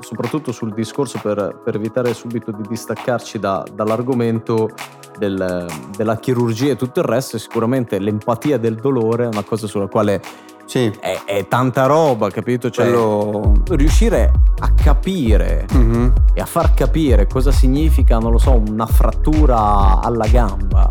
soprattutto 0.01 0.51
sul 0.51 0.73
discorso 0.73 1.19
per, 1.21 1.61
per 1.63 1.75
evitare 1.75 2.13
subito 2.13 2.51
di 2.51 2.63
distaccarci 2.67 3.39
da, 3.39 3.63
dall'argomento 3.73 4.69
del, 5.17 5.65
della 5.95 6.17
chirurgia 6.17 6.71
e 6.71 6.75
tutto 6.75 6.99
il 6.99 7.05
resto, 7.05 7.37
sicuramente 7.37 7.97
l'empatia 7.99 8.57
del 8.57 8.75
dolore 8.75 9.23
è 9.23 9.27
una 9.27 9.43
cosa 9.43 9.67
sulla 9.67 9.87
quale 9.87 10.21
sì. 10.65 10.91
È, 10.99 11.23
è, 11.25 11.47
tanta 11.47 11.85
roba, 11.85 12.29
capito? 12.29 12.69
Cioè, 12.69 12.85
Quello... 12.85 13.63
riuscire 13.69 14.31
a 14.59 14.71
capire 14.73 15.67
mm-hmm. 15.73 16.09
e 16.33 16.41
a 16.41 16.45
far 16.45 16.73
capire 16.73 17.27
cosa 17.27 17.51
significa, 17.51 18.17
non 18.17 18.31
lo 18.31 18.37
so, 18.37 18.61
una 18.67 18.85
frattura 18.85 19.99
alla 20.01 20.27
gamba 20.27 20.89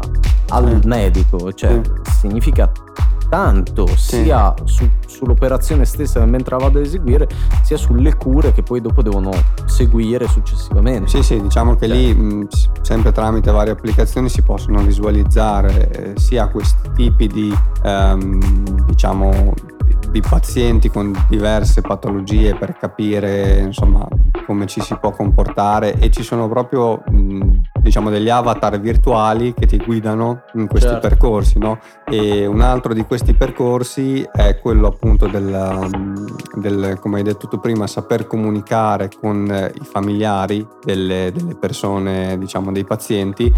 al 0.48 0.78
sì. 0.80 0.86
medico, 0.86 1.52
cioè 1.52 1.80
sì. 2.02 2.12
significa 2.20 2.70
tanto 3.28 3.86
sia 3.96 4.54
su, 4.64 4.88
sull'operazione 5.22 5.84
stessa 5.84 6.24
mentre 6.26 6.56
vado 6.56 6.78
ad 6.78 6.84
eseguire, 6.84 7.28
sia 7.62 7.76
sulle 7.76 8.16
cure 8.16 8.52
che 8.52 8.62
poi 8.62 8.80
dopo 8.80 9.02
devono 9.02 9.30
seguire 9.66 10.26
successivamente. 10.26 11.08
Sì, 11.08 11.22
sì, 11.22 11.40
diciamo 11.40 11.76
che 11.76 11.86
cioè. 11.86 11.96
lì 11.96 12.14
mh, 12.14 12.48
sempre 12.80 13.12
tramite 13.12 13.52
varie 13.52 13.72
applicazioni 13.72 14.28
si 14.28 14.42
possono 14.42 14.80
visualizzare 14.82 15.90
eh, 15.90 16.12
sia 16.18 16.48
questi 16.48 16.90
tipi 16.94 17.28
di 17.28 17.54
ehm, 17.84 18.84
diciamo 18.86 19.54
di 20.10 20.20
pazienti 20.20 20.90
con 20.90 21.12
diverse 21.28 21.80
patologie 21.80 22.54
per 22.54 22.76
capire 22.76 23.60
insomma 23.60 24.06
come 24.44 24.66
ci 24.66 24.80
si 24.80 24.94
può 25.00 25.10
comportare 25.12 25.98
e 25.98 26.10
ci 26.10 26.22
sono 26.22 26.48
proprio 26.48 27.02
diciamo 27.82 28.10
degli 28.10 28.28
avatar 28.28 28.78
virtuali 28.78 29.52
che 29.54 29.66
ti 29.66 29.76
guidano 29.76 30.44
in 30.54 30.68
questi 30.68 30.88
certo. 30.88 31.08
percorsi 31.08 31.58
no? 31.58 31.80
e 32.08 32.46
un 32.46 32.60
altro 32.60 32.94
di 32.94 33.02
questi 33.02 33.34
percorsi 33.34 34.26
è 34.32 34.58
quello 34.60 34.86
appunto 34.86 35.26
del, 35.26 35.90
del, 36.54 36.98
come 37.00 37.16
hai 37.18 37.22
detto 37.24 37.48
tu 37.48 37.58
prima 37.58 37.88
saper 37.88 38.28
comunicare 38.28 39.10
con 39.20 39.70
i 39.74 39.84
familiari 39.84 40.64
delle, 40.84 41.32
delle 41.34 41.56
persone 41.56 42.38
diciamo 42.38 42.70
dei 42.70 42.84
pazienti 42.84 43.52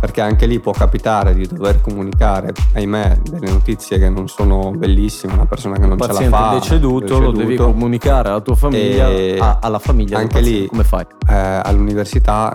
perché 0.00 0.20
anche 0.20 0.46
lì 0.46 0.58
può 0.58 0.72
capitare 0.72 1.34
di 1.34 1.46
dover 1.46 1.80
comunicare 1.80 2.52
ahimè 2.74 3.20
delle 3.30 3.48
notizie 3.48 3.98
che 3.98 4.08
non 4.08 4.26
sono 4.26 4.72
bellissime 4.72 5.34
una 5.34 5.46
persona 5.46 5.76
che 5.78 5.86
non 5.86 5.98
ce 6.00 6.06
la 6.12 6.20
fa 6.28 6.50
è 6.50 6.54
deceduto, 6.54 7.04
deceduto 7.04 7.20
lo 7.20 7.32
devi 7.32 7.56
comunicare 7.56 8.28
alla 8.28 8.40
tua 8.40 8.56
famiglia 8.56 9.06
a, 9.38 9.58
alla 9.62 9.78
famiglia 9.78 10.18
anche 10.18 10.40
lì 10.40 10.66
come 10.66 10.82
fai? 10.82 11.06
Eh, 11.28 11.60
all'università 11.62 12.52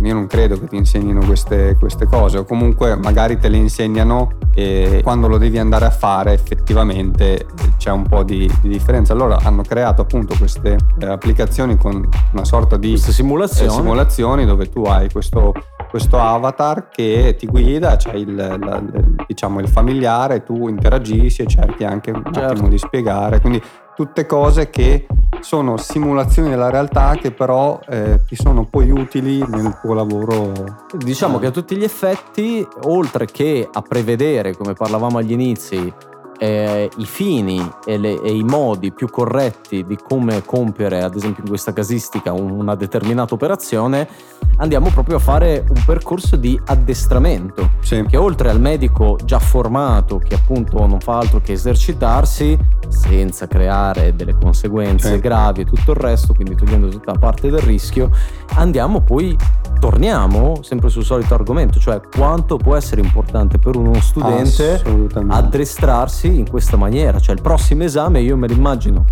io 0.00 0.14
non 0.14 0.26
credo 0.26 0.51
che 0.58 0.66
ti 0.66 0.76
insegnino 0.76 1.20
queste, 1.24 1.76
queste 1.78 2.06
cose 2.06 2.38
o 2.38 2.44
comunque 2.44 2.96
magari 2.96 3.38
te 3.38 3.48
le 3.48 3.56
insegnano 3.56 4.38
e 4.54 5.00
quando 5.02 5.28
lo 5.28 5.38
devi 5.38 5.58
andare 5.58 5.86
a 5.86 5.90
fare 5.90 6.32
effettivamente 6.32 7.46
c'è 7.78 7.90
un 7.90 8.06
po' 8.06 8.22
di, 8.22 8.50
di 8.60 8.68
differenza. 8.68 9.12
Allora 9.12 9.38
hanno 9.42 9.62
creato 9.62 10.02
appunto 10.02 10.34
queste 10.36 10.76
eh, 10.98 11.06
applicazioni 11.06 11.76
con 11.76 12.08
una 12.32 12.44
sorta 12.44 12.76
di 12.76 12.96
simulazioni. 12.96 13.68
Eh, 13.68 13.74
simulazioni 13.74 14.44
dove 14.46 14.68
tu 14.68 14.82
hai 14.82 15.10
questo, 15.10 15.52
questo 15.90 16.18
avatar 16.18 16.88
che 16.90 17.34
ti 17.38 17.46
guida, 17.46 17.96
c'è 17.96 18.14
il, 18.14 18.34
la, 18.34 18.82
diciamo, 19.26 19.60
il 19.60 19.68
familiare, 19.68 20.42
tu 20.42 20.68
interagisci 20.68 21.42
e 21.42 21.46
cerchi 21.46 21.84
anche 21.84 22.10
un 22.10 22.22
certo. 22.32 22.52
attimo 22.52 22.68
di 22.68 22.78
spiegare. 22.78 23.40
Quindi 23.40 23.62
tutte 23.94 24.26
cose 24.26 24.70
che 24.70 25.06
sono 25.40 25.76
simulazioni 25.76 26.50
della 26.50 26.70
realtà 26.70 27.14
che 27.16 27.32
però 27.32 27.80
eh, 27.88 28.22
ti 28.26 28.36
sono 28.36 28.64
poi 28.64 28.90
utili 28.90 29.44
nel 29.46 29.78
tuo 29.80 29.94
lavoro. 29.94 30.52
Diciamo 30.96 31.38
che 31.38 31.46
a 31.46 31.50
tutti 31.50 31.76
gli 31.76 31.84
effetti, 31.84 32.66
oltre 32.84 33.26
che 33.26 33.68
a 33.70 33.82
prevedere, 33.82 34.56
come 34.56 34.74
parlavamo 34.74 35.18
agli 35.18 35.32
inizi, 35.32 35.92
eh, 36.42 36.90
i 36.96 37.06
fini 37.06 37.64
e, 37.84 37.96
le, 37.98 38.20
e, 38.20 38.34
i 38.34 38.42
modi 38.42 38.90
più 38.90 39.08
corretti 39.08 39.84
di 39.86 39.96
come 39.96 40.42
compiere, 40.44 41.00
ad 41.00 41.14
esempio 41.14 41.44
in 41.44 41.48
questa 41.48 41.72
casistica, 41.72 42.32
una 42.32 42.74
determinata 42.74 43.34
operazione, 43.34 44.08
andiamo 44.56 44.90
proprio 44.90 45.16
a 45.16 45.20
fare 45.20 45.64
un 45.68 45.82
percorso 45.86 46.34
di 46.34 46.60
addestramento. 46.66 47.70
Sì. 47.80 48.04
Che 48.08 48.16
oltre 48.16 48.50
al 48.50 48.60
medico 48.60 49.16
già 49.24 49.38
formato, 49.38 50.18
che 50.18 50.34
appunto 50.34 50.84
non 50.84 50.98
fa 50.98 51.18
altro 51.18 51.40
che 51.40 51.52
esercitarsi 51.52 52.58
senza 52.88 53.46
creare 53.46 54.14
delle 54.16 54.34
conseguenze 54.34 55.14
Sì. 55.14 55.20
gravi 55.20 55.60
e 55.60 55.64
tutto 55.64 55.92
il 55.92 55.96
resto, 55.96 56.34
quindi 56.34 56.56
togliendo 56.56 56.88
tutta 56.88 57.12
la 57.12 57.18
parte 57.18 57.50
del 57.50 57.60
rischio, 57.60 58.10
andiamo 58.54 59.00
poi, 59.00 59.36
torniamo 59.78 60.58
sempre 60.62 60.88
sul 60.88 61.04
solito 61.04 61.34
argomento, 61.34 61.78
cioè 61.78 62.00
quanto 62.14 62.56
può 62.56 62.74
essere 62.76 63.00
importante 63.00 63.58
per 63.58 63.76
uno 63.76 63.94
studente 64.00 64.74
Assolutamente. 64.74 65.34
In 66.38 66.48
questa 66.48 66.76
maniera, 66.76 67.18
cioè 67.18 67.34
il 67.34 67.42
prossimo 67.42 67.84
esame 67.84 68.20
io 68.20 68.36
me 68.36 68.46
l'immagino, 68.46 69.04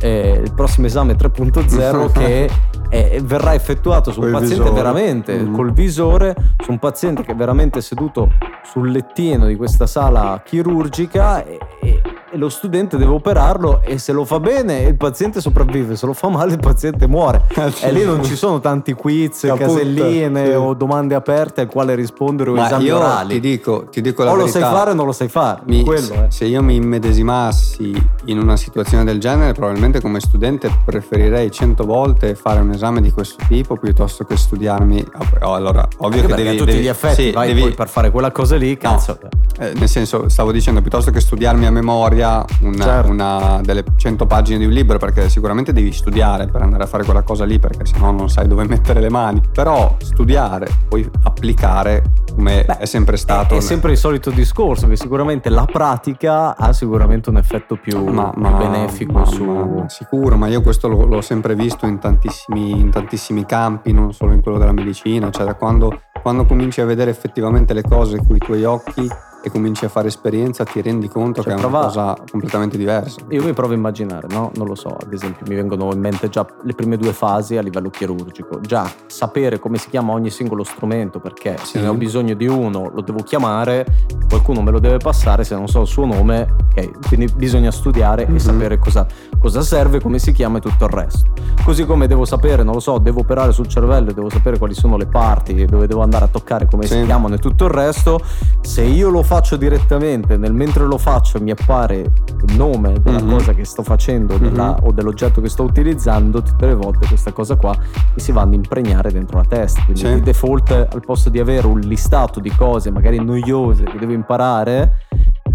eh, 0.00 0.40
il 0.44 0.52
prossimo 0.54 0.86
esame 0.86 1.14
3.0 1.14 2.12
che 2.12 2.50
eh, 2.90 3.20
verrà 3.22 3.54
effettuato 3.54 4.10
su 4.12 4.20
un 4.20 4.30
paziente 4.30 4.62
visore. 4.62 4.74
veramente 4.74 5.38
Mm. 5.38 5.54
col 5.54 5.72
visore, 5.72 6.34
su 6.62 6.70
un 6.70 6.78
paziente 6.78 7.22
che 7.22 7.32
è 7.32 7.36
veramente 7.36 7.80
seduto 7.80 8.30
sul 8.64 8.90
lettino 8.90 9.46
di 9.46 9.56
questa 9.56 9.86
sala 9.86 10.40
chirurgica 10.44 11.44
e, 11.44 11.58
e- 11.80 12.00
e 12.30 12.36
lo 12.36 12.48
studente 12.48 12.96
deve 12.96 13.12
operarlo 13.12 13.80
e 13.82 13.98
se 13.98 14.12
lo 14.12 14.24
fa 14.24 14.38
bene 14.40 14.80
il 14.82 14.96
paziente 14.96 15.40
sopravvive, 15.40 15.96
se 15.96 16.06
lo 16.06 16.12
fa 16.12 16.28
male 16.28 16.52
il 16.52 16.58
paziente 16.58 17.06
muore. 17.06 17.42
E 17.80 17.92
lì 17.92 18.04
non 18.04 18.22
ci 18.24 18.36
sono 18.36 18.60
tanti 18.60 18.92
quiz, 18.92 19.40
Caput, 19.42 19.60
caselline 19.66 20.46
sì. 20.46 20.52
o 20.52 20.74
domande 20.74 21.14
aperte 21.14 21.62
al 21.62 21.68
quale 21.68 21.94
rispondere 21.94 22.50
o 22.50 22.54
Ma 22.54 22.66
esami 22.66 22.84
io 22.84 22.96
orali. 22.96 23.34
ti 23.34 23.40
dico, 23.40 23.86
ti 23.90 24.00
dico 24.00 24.22
la 24.24 24.30
o 24.32 24.34
lo 24.34 24.44
verità. 24.44 24.60
sai 24.60 24.72
fare 24.74 24.90
o 24.90 24.94
non 24.94 25.06
lo 25.06 25.12
sai 25.12 25.28
fare. 25.28 25.60
Mi- 25.66 25.84
quello 25.84 26.14
eh. 26.14 26.26
Se 26.30 26.44
io 26.44 26.62
mi 26.62 26.76
immedesimassi 26.76 27.92
in 28.26 28.38
una 28.38 28.56
situazione 28.56 29.04
del 29.04 29.18
genere, 29.18 29.52
probabilmente 29.52 30.00
come 30.00 30.20
studente 30.20 30.70
preferirei 30.84 31.50
cento 31.50 31.84
volte 31.84 32.34
fare 32.34 32.60
un 32.60 32.70
esame 32.70 33.00
di 33.00 33.10
questo 33.10 33.42
tipo 33.48 33.76
piuttosto 33.76 34.24
che 34.24 34.36
studiarmi. 34.36 35.04
oh, 35.42 35.54
Allora, 35.54 35.86
ovvio 35.98 36.20
Anche 36.22 36.34
che 36.34 36.42
devi. 36.42 36.48
a 36.56 36.58
tutti 36.58 36.70
devi- 36.72 36.82
gli 36.82 36.88
effetti 36.88 37.22
sì, 37.24 37.30
vai 37.30 37.48
devi- 37.48 37.60
poi 37.62 37.74
per 37.74 37.88
fare 37.88 38.10
quella 38.10 38.30
cosa 38.32 38.56
lì, 38.56 38.76
cazzo. 38.76 39.18
eh, 39.58 39.72
nel 39.76 39.88
senso, 39.88 40.28
stavo 40.28 40.52
dicendo, 40.52 40.80
piuttosto 40.80 41.10
che 41.10 41.20
studiarmi 41.20 41.66
a 41.66 41.70
memoria 41.70 42.16
una, 42.22 42.82
Certo. 42.84 43.10
una 43.10 43.60
delle 43.62 43.84
100 43.96 44.26
pagine 44.26 44.58
di 44.58 44.64
un 44.64 44.72
libro, 44.72 44.98
perché 44.98 45.28
sicuramente 45.28 45.72
devi 45.72 45.92
studiare 45.92 46.46
per 46.46 46.62
andare 46.62 46.84
a 46.84 46.86
fare 46.86 47.04
quella 47.04 47.22
cosa 47.22 47.44
lì, 47.44 47.58
perché 47.58 47.84
sennò 47.86 48.10
non 48.10 48.28
sai 48.28 48.46
dove 48.48 48.64
mettere 48.68 49.00
le 49.00 49.10
mani. 49.10 49.40
Però 49.52 49.96
studiare, 50.00 50.68
poi 50.88 51.08
applicare, 51.22 52.02
come 52.34 52.64
Beh, 52.66 52.78
è 52.78 52.86
sempre 52.86 53.16
stato. 53.16 53.56
È 53.56 53.60
sempre 53.60 53.92
il 53.92 53.98
solito 53.98 54.30
discorso 54.30 54.86
che 54.88 54.96
sicuramente 54.96 55.48
la 55.48 55.64
pratica 55.64 56.56
ha 56.56 56.72
sicuramente 56.72 57.30
un 57.30 57.36
effetto 57.36 57.76
più, 57.76 58.04
ma, 58.06 58.30
più 58.30 58.40
ma- 58.42 58.50
benefico 58.52 59.12
ma- 59.12 59.24
su... 59.24 59.84
sicuro, 59.86 60.36
ma 60.36 60.48
io 60.48 60.60
questo 60.62 60.88
l'ho, 60.88 61.04
l'ho 61.04 61.20
sempre 61.20 61.54
visto 61.54 61.86
in 61.86 61.98
tantissimi, 61.98 62.70
in 62.70 62.90
tantissimi 62.90 63.44
campi, 63.46 63.92
non 63.92 64.12
solo 64.12 64.32
in 64.32 64.40
quello 64.42 64.58
della 64.58 64.72
medicina, 64.72 65.30
cioè 65.30 65.44
da 65.44 65.54
quando, 65.54 66.00
quando 66.22 66.44
cominci 66.46 66.80
a 66.80 66.84
vedere 66.84 67.10
effettivamente 67.10 67.74
le 67.74 67.82
cose 67.82 68.18
con 68.24 68.36
i 68.36 68.38
tuoi 68.38 68.64
occhi 68.64 69.08
e 69.42 69.50
cominci 69.50 69.84
a 69.84 69.88
fare 69.88 70.08
esperienza 70.08 70.64
ti 70.64 70.80
rendi 70.82 71.08
conto 71.08 71.42
Cioè, 71.42 71.54
che 71.54 71.60
è 71.60 71.64
una 71.64 71.68
prova- 71.68 71.84
cosa 71.86 72.16
completamente 72.30 72.76
diversa. 72.76 73.20
Io 73.28 73.42
mi 73.44 73.52
provo 73.52 73.72
a 73.72 73.76
immaginare, 73.76 74.26
no? 74.30 74.50
Non 74.56 74.66
lo 74.66 74.74
so, 74.74 74.88
ad 75.00 75.12
esempio 75.12 75.44
mi 75.48 75.54
vengono 75.54 75.92
in 75.92 76.00
mente 76.00 76.28
già 76.28 76.46
le 76.62 76.74
prime 76.74 76.96
due 76.96 77.12
fasi 77.12 77.56
a 77.56 77.62
livello 77.62 77.90
chirurgico. 77.90 78.60
Già 78.60 78.90
sapere 79.06 79.58
come 79.58 79.78
si 79.78 79.88
chiama 79.90 80.12
ogni 80.12 80.30
singolo 80.30 80.64
strumento, 80.64 81.20
perché 81.20 81.56
se 81.58 81.78
Sì. 81.78 81.80
ne 81.80 81.88
ho 81.88 81.94
bisogno 81.94 82.34
di 82.34 82.46
uno 82.46 82.90
lo 82.92 83.00
devo 83.00 83.22
chiamare, 83.22 83.86
qualcuno 84.28 84.60
me 84.62 84.70
lo 84.70 84.78
deve 84.80 84.98
passare, 84.98 85.44
se 85.44 85.54
non 85.54 85.68
so 85.68 85.80
il 85.82 85.86
suo 85.86 86.04
nome, 86.04 86.54
ok, 86.74 87.06
quindi 87.08 87.32
bisogna 87.34 87.70
studiare 87.70 88.26
Mhm. 88.26 88.34
e 88.34 88.38
sapere 88.38 88.78
cosa, 88.78 89.06
cosa 89.38 89.62
serve, 89.62 90.00
come 90.00 90.18
si 90.18 90.32
chiama 90.32 90.58
e 90.58 90.60
tutto 90.60 90.84
il 90.84 90.90
resto. 90.90 91.30
Così 91.64 91.84
come 91.86 92.06
devo 92.06 92.24
sapere, 92.24 92.62
non 92.62 92.74
lo 92.74 92.80
so, 92.80 92.98
devo 92.98 93.20
operare 93.20 93.52
sul 93.52 93.66
cervello 93.68 94.12
devo 94.12 94.28
sapere 94.30 94.58
quali 94.58 94.74
sono 94.74 94.96
le 94.96 95.06
parti, 95.06 95.64
dove 95.66 95.86
devo 95.86 96.02
andare 96.02 96.24
a 96.24 96.28
toccare, 96.28 96.66
come 96.66 96.86
Sì. 96.86 96.94
si 96.98 97.04
chiamano 97.04 97.34
e 97.34 97.38
tutto 97.38 97.64
il 97.66 97.70
resto, 97.70 98.20
se 98.60 98.82
io 98.82 99.08
lo 99.10 99.22
faccio 99.28 99.56
direttamente, 99.56 100.38
nel 100.38 100.54
mentre 100.54 100.86
lo 100.86 100.96
faccio 100.96 101.38
mi 101.38 101.50
appare 101.50 101.96
il 101.98 102.56
nome 102.56 102.94
della 103.02 103.20
Mhm. 103.22 103.30
cosa 103.30 103.52
che 103.52 103.62
sto 103.66 103.82
facendo 103.82 104.38
della- 104.38 104.76
Mhm. 104.80 104.86
o 104.86 104.92
dell'oggetto 104.92 105.42
che 105.42 105.50
sto 105.50 105.64
utilizzando, 105.64 106.40
tutte 106.42 106.64
le 106.64 106.74
volte 106.74 107.06
questa 107.06 107.30
cosa 107.32 107.56
qua 107.56 107.76
mi 107.76 108.20
si 108.20 108.32
va 108.32 108.40
ad 108.40 108.54
impregnare 108.54 109.12
dentro 109.12 109.36
la 109.36 109.44
testa. 109.44 109.82
Quindi 109.82 110.00
Sì. 110.00 110.14
di 110.14 110.20
default, 110.22 110.70
al 110.70 111.02
posto 111.04 111.28
di 111.28 111.38
avere 111.38 111.66
un 111.66 111.78
listato 111.80 112.40
di 112.40 112.50
cose 112.56 112.90
magari 112.90 113.22
noiose 113.22 113.84
che 113.84 113.98
devo 113.98 114.12
imparare, 114.12 115.00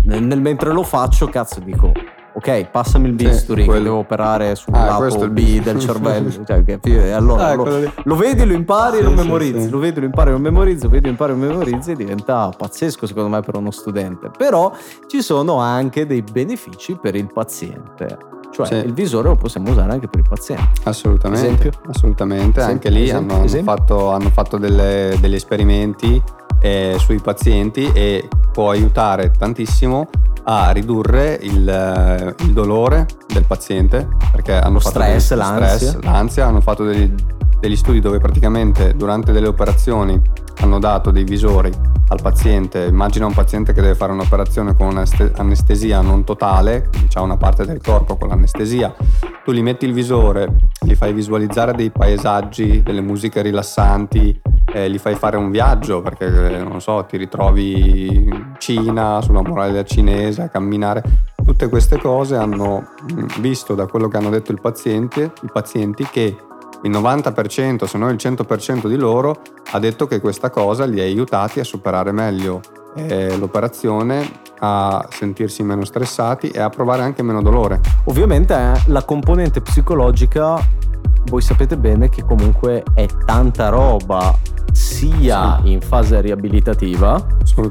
nel, 0.04 0.22
nel 0.24 0.40
mentre 0.40 0.72
lo 0.72 0.84
faccio, 0.84 1.26
cazzo, 1.28 1.60
dico. 1.60 1.92
Ok, 2.46 2.66
passami 2.72 3.08
il 3.08 3.18
Sì, 3.18 3.26
bisturi 3.28 3.62
che 3.62 3.68
quello- 3.68 3.84
devo 3.84 3.98
operare 4.00 4.54
sul 4.56 4.74
Ah, 4.74 5.00
lato 5.00 5.30
B 5.30 5.62
del 5.62 5.80
cervello. 5.80 6.30
cioè, 6.46 6.62
e 6.82 7.12
allora 7.12 7.48
Ah, 7.48 7.54
lo, 7.54 7.80
lo 8.04 8.16
vedi, 8.18 8.44
lo 8.44 8.52
impari 8.52 8.98
e 8.98 9.00
Sì, 9.00 9.04
lo 9.06 9.10
sì, 9.12 9.16
memorizzi. 9.16 9.62
sì. 9.62 9.70
Lo 9.70 9.80
vedi, 9.80 10.00
lo 10.02 10.06
impari 10.08 10.30
e 10.30 10.34
lo 10.34 10.40
memorizzi, 10.40 10.84
lo 10.84 10.90
vedi, 10.90 11.04
lo 11.06 11.10
impari 11.12 11.32
e 11.32 11.36
lo 11.36 11.42
memorizzi 11.42 11.92
e 11.92 11.96
diventa 11.96 12.50
pazzesco 12.50 13.08
secondo 13.08 13.30
me 13.30 13.40
per 13.42 13.56
uno 13.56 13.72
studente. 13.72 14.30
Però 14.38 14.74
ci 15.08 15.22
sono 15.22 15.60
anche 15.60 16.06
dei 16.06 16.22
benefici 16.22 16.98
per 17.02 17.16
il 17.16 17.32
paziente. 17.32 18.18
Cioè 18.52 18.66
Sì. 18.68 18.76
il 18.76 18.94
visore 18.94 19.30
lo 19.30 19.36
possiamo 19.36 19.70
usare 19.72 19.94
anche 19.94 20.08
per 20.10 20.20
il 20.20 20.28
paziente. 20.28 20.68
Assolutamente, 20.84 21.46
Esempio? 21.48 21.72
assolutamente. 21.88 22.60
Esempio, 22.60 22.64
anche 22.74 22.90
lì 22.90 23.04
esempio, 23.04 23.36
hanno, 23.38 23.46
hanno 23.48 23.64
fatto, 23.64 24.12
hanno 24.12 24.30
fatto 24.30 24.58
delle- 24.58 25.16
degli 25.22 25.36
esperimenti 25.36 26.22
eh, 26.60 26.96
sui 27.00 27.20
pazienti 27.20 27.90
e 27.94 28.28
può 28.52 28.70
aiutare 28.70 29.32
tantissimo 29.38 30.08
a 30.46 30.72
ridurre 30.72 31.40
il, 31.42 32.36
il 32.40 32.52
dolore 32.54 33.06
del 33.28 33.46
paziente 33.46 34.08
perché 34.32 34.54
hanno 34.54 34.74
Lo 34.74 34.80
fatto 34.80 35.00
stress, 35.00 35.30
degli- 35.30 35.38
l'ansia. 35.40 35.68
stress, 35.78 36.00
l'ansia, 36.04 36.46
hanno 36.48 36.62
fatto 36.62 36.84
degli, 36.84 37.14
degli 37.60 37.76
studi 37.76 38.00
dove 38.00 38.20
praticamente 38.20 38.94
durante 38.96 39.32
delle 39.32 39.48
operazioni 39.48 40.20
hanno 40.60 40.80
dato 40.80 41.12
dei 41.12 41.24
visori 41.24 41.72
al 42.10 42.22
paziente, 42.22 42.84
immagina 42.84 43.26
un 43.26 43.34
paziente 43.34 43.74
che 43.74 43.82
deve 43.82 43.96
fare 43.96 44.12
un'operazione 44.12 44.76
con 44.76 44.88
un'este- 44.88 45.32
anestesia 45.38 46.02
non 46.02 46.24
totale, 46.24 46.88
quindi 46.90 47.08
c'ha 47.08 47.22
una 47.22 47.38
parte 47.38 47.66
del 47.66 47.82
corpo 47.82 48.18
con 48.18 48.28
l'anestesia, 48.28 48.94
tu 49.44 49.52
gli 49.52 49.64
metti 49.64 49.86
il 49.86 49.94
visore, 49.94 50.58
gli 50.82 50.94
fai 50.94 51.12
visualizzare 51.14 51.74
dei 51.74 51.90
paesaggi, 51.90 52.84
delle 52.84 53.02
musiche 53.02 53.42
rilassanti, 53.42 54.40
eh, 54.74 54.90
gli 54.90 54.98
fai 54.98 55.16
fare 55.16 55.38
un 55.38 55.52
viaggio 55.52 56.02
perché 56.02 56.26
eh, 56.26 56.64
non 56.64 56.82
so, 56.82 57.06
ti 57.08 57.16
ritrovi 57.16 58.08
in 58.08 58.56
Cina, 58.58 59.22
sulla 59.22 59.42
muraglia 59.42 59.84
cinese, 59.84 60.42
a 60.42 60.50
camminare. 60.50 61.04
Tutte 61.44 61.70
queste 61.70 62.00
cose 62.00 62.36
hanno 62.36 62.88
mh, 63.08 63.40
visto 63.40 63.76
da 63.76 63.86
quello 63.86 64.08
che 64.08 64.18
hanno 64.18 64.30
detto 64.30 64.54
paziente, 64.60 65.32
i 65.42 65.50
pazienti 65.52 66.06
che 66.10 66.36
il 66.82 66.92
90%, 66.92 67.86
se 67.86 67.98
non 67.98 68.10
il 68.10 68.18
100% 68.20 68.88
di 68.88 68.98
loro 68.98 69.42
ha 69.72 69.80
detto 69.80 70.06
che 70.08 70.20
questa 70.20 70.50
cosa 70.50 70.86
li 70.86 71.00
ha 71.00 71.04
aiutati 71.04 71.60
a 71.60 71.64
superare 71.64 72.12
meglio 72.12 72.62
eh, 72.96 73.38
l'operazione, 73.38 74.42
a 74.60 75.06
sentirsi 75.10 75.64
meno 75.64 75.86
stressati 75.86 76.50
e 76.50 76.60
a 76.60 76.70
provare 76.70 77.04
anche 77.04 77.24
meno 77.24 77.42
dolore. 77.42 77.80
Ovviamente 78.06 78.54
eh, 78.54 78.82
la 78.88 79.04
componente 79.04 79.62
psicologica, 79.62 80.58
voi 81.26 81.42
sapete 81.42 81.78
bene 81.78 82.10
che 82.10 82.24
comunque 82.24 82.84
è 82.94 83.06
tanta 83.26 83.70
roba 83.70 84.36
sia 85.12 85.60
Sì. 85.64 85.72
in 85.72 85.82
fase 85.82 86.22
riabilitativa 86.22 87.26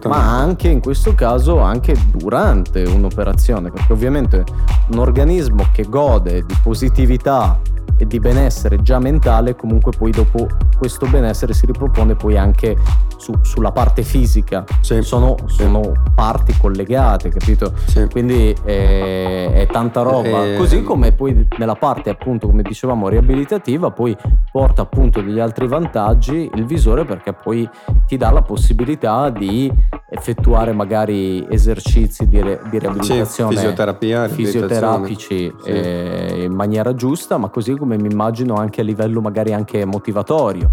ma 0.08 0.38
anche 0.38 0.68
in 0.68 0.80
questo 0.80 1.14
caso 1.14 1.58
anche 1.60 1.96
durante 2.14 2.82
un'operazione 2.82 3.70
perché 3.70 3.92
ovviamente 3.92 4.44
un 4.90 4.98
organismo 4.98 5.66
che 5.72 5.84
gode 5.84 6.44
di 6.44 6.54
positività 6.62 7.58
e 8.02 8.06
di 8.06 8.18
benessere 8.18 8.82
già 8.82 8.98
mentale 8.98 9.54
comunque 9.54 9.92
poi 9.96 10.10
dopo 10.10 10.48
questo 10.76 11.06
benessere 11.06 11.52
si 11.54 11.66
ripropone 11.66 12.16
poi 12.16 12.36
anche 12.36 12.76
su- 13.16 13.32
sulla 13.42 13.70
parte 13.70 14.02
fisica 14.02 14.64
Sì. 14.80 15.02
sono, 15.02 15.36
sono 15.46 15.92
parti 16.12 16.52
collegate 16.58 17.28
capito 17.28 17.72
Sì. 17.86 18.08
quindi 18.10 18.52
è, 18.64 19.52
è 19.52 19.66
tanta 19.70 20.02
roba 20.02 20.44
Eh, 20.46 20.56
così 20.56 20.82
come 20.82 21.12
poi 21.12 21.46
nella 21.58 21.76
parte 21.76 22.10
appunto 22.10 22.48
come 22.48 22.62
dicevamo 22.62 23.08
riabilitativa 23.08 23.92
poi 23.92 24.16
porta 24.50 24.82
appunto 24.82 25.20
degli 25.20 25.38
altri 25.38 25.68
vantaggi 25.68 26.50
il 26.52 26.66
visore 26.66 27.04
perché 27.04 27.32
poi 27.32 27.68
ti 28.08 28.16
dà 28.16 28.32
la 28.32 28.42
possibilità 28.42 29.30
di 29.30 29.70
effettuare 30.10 30.72
magari 30.72 31.46
esercizi 31.48 32.26
di, 32.26 32.40
re- 32.42 32.60
di 32.64 32.70
Sì, 32.72 32.78
riabilitazione 32.80 33.54
fisioterapia, 33.54 34.26
riabilitazione. 34.26 34.66
fisioterapici 34.68 35.54
Sì. 35.62 35.70
eh, 35.70 36.42
in 36.44 36.52
maniera 36.52 36.94
giusta 36.96 37.36
ma 37.38 37.48
così 37.48 37.76
come 37.76 37.91
mi 37.98 38.10
immagino 38.10 38.54
anche 38.54 38.80
a 38.80 38.84
livello 38.84 39.20
magari 39.20 39.52
anche 39.52 39.84
motivatorio. 39.84 40.68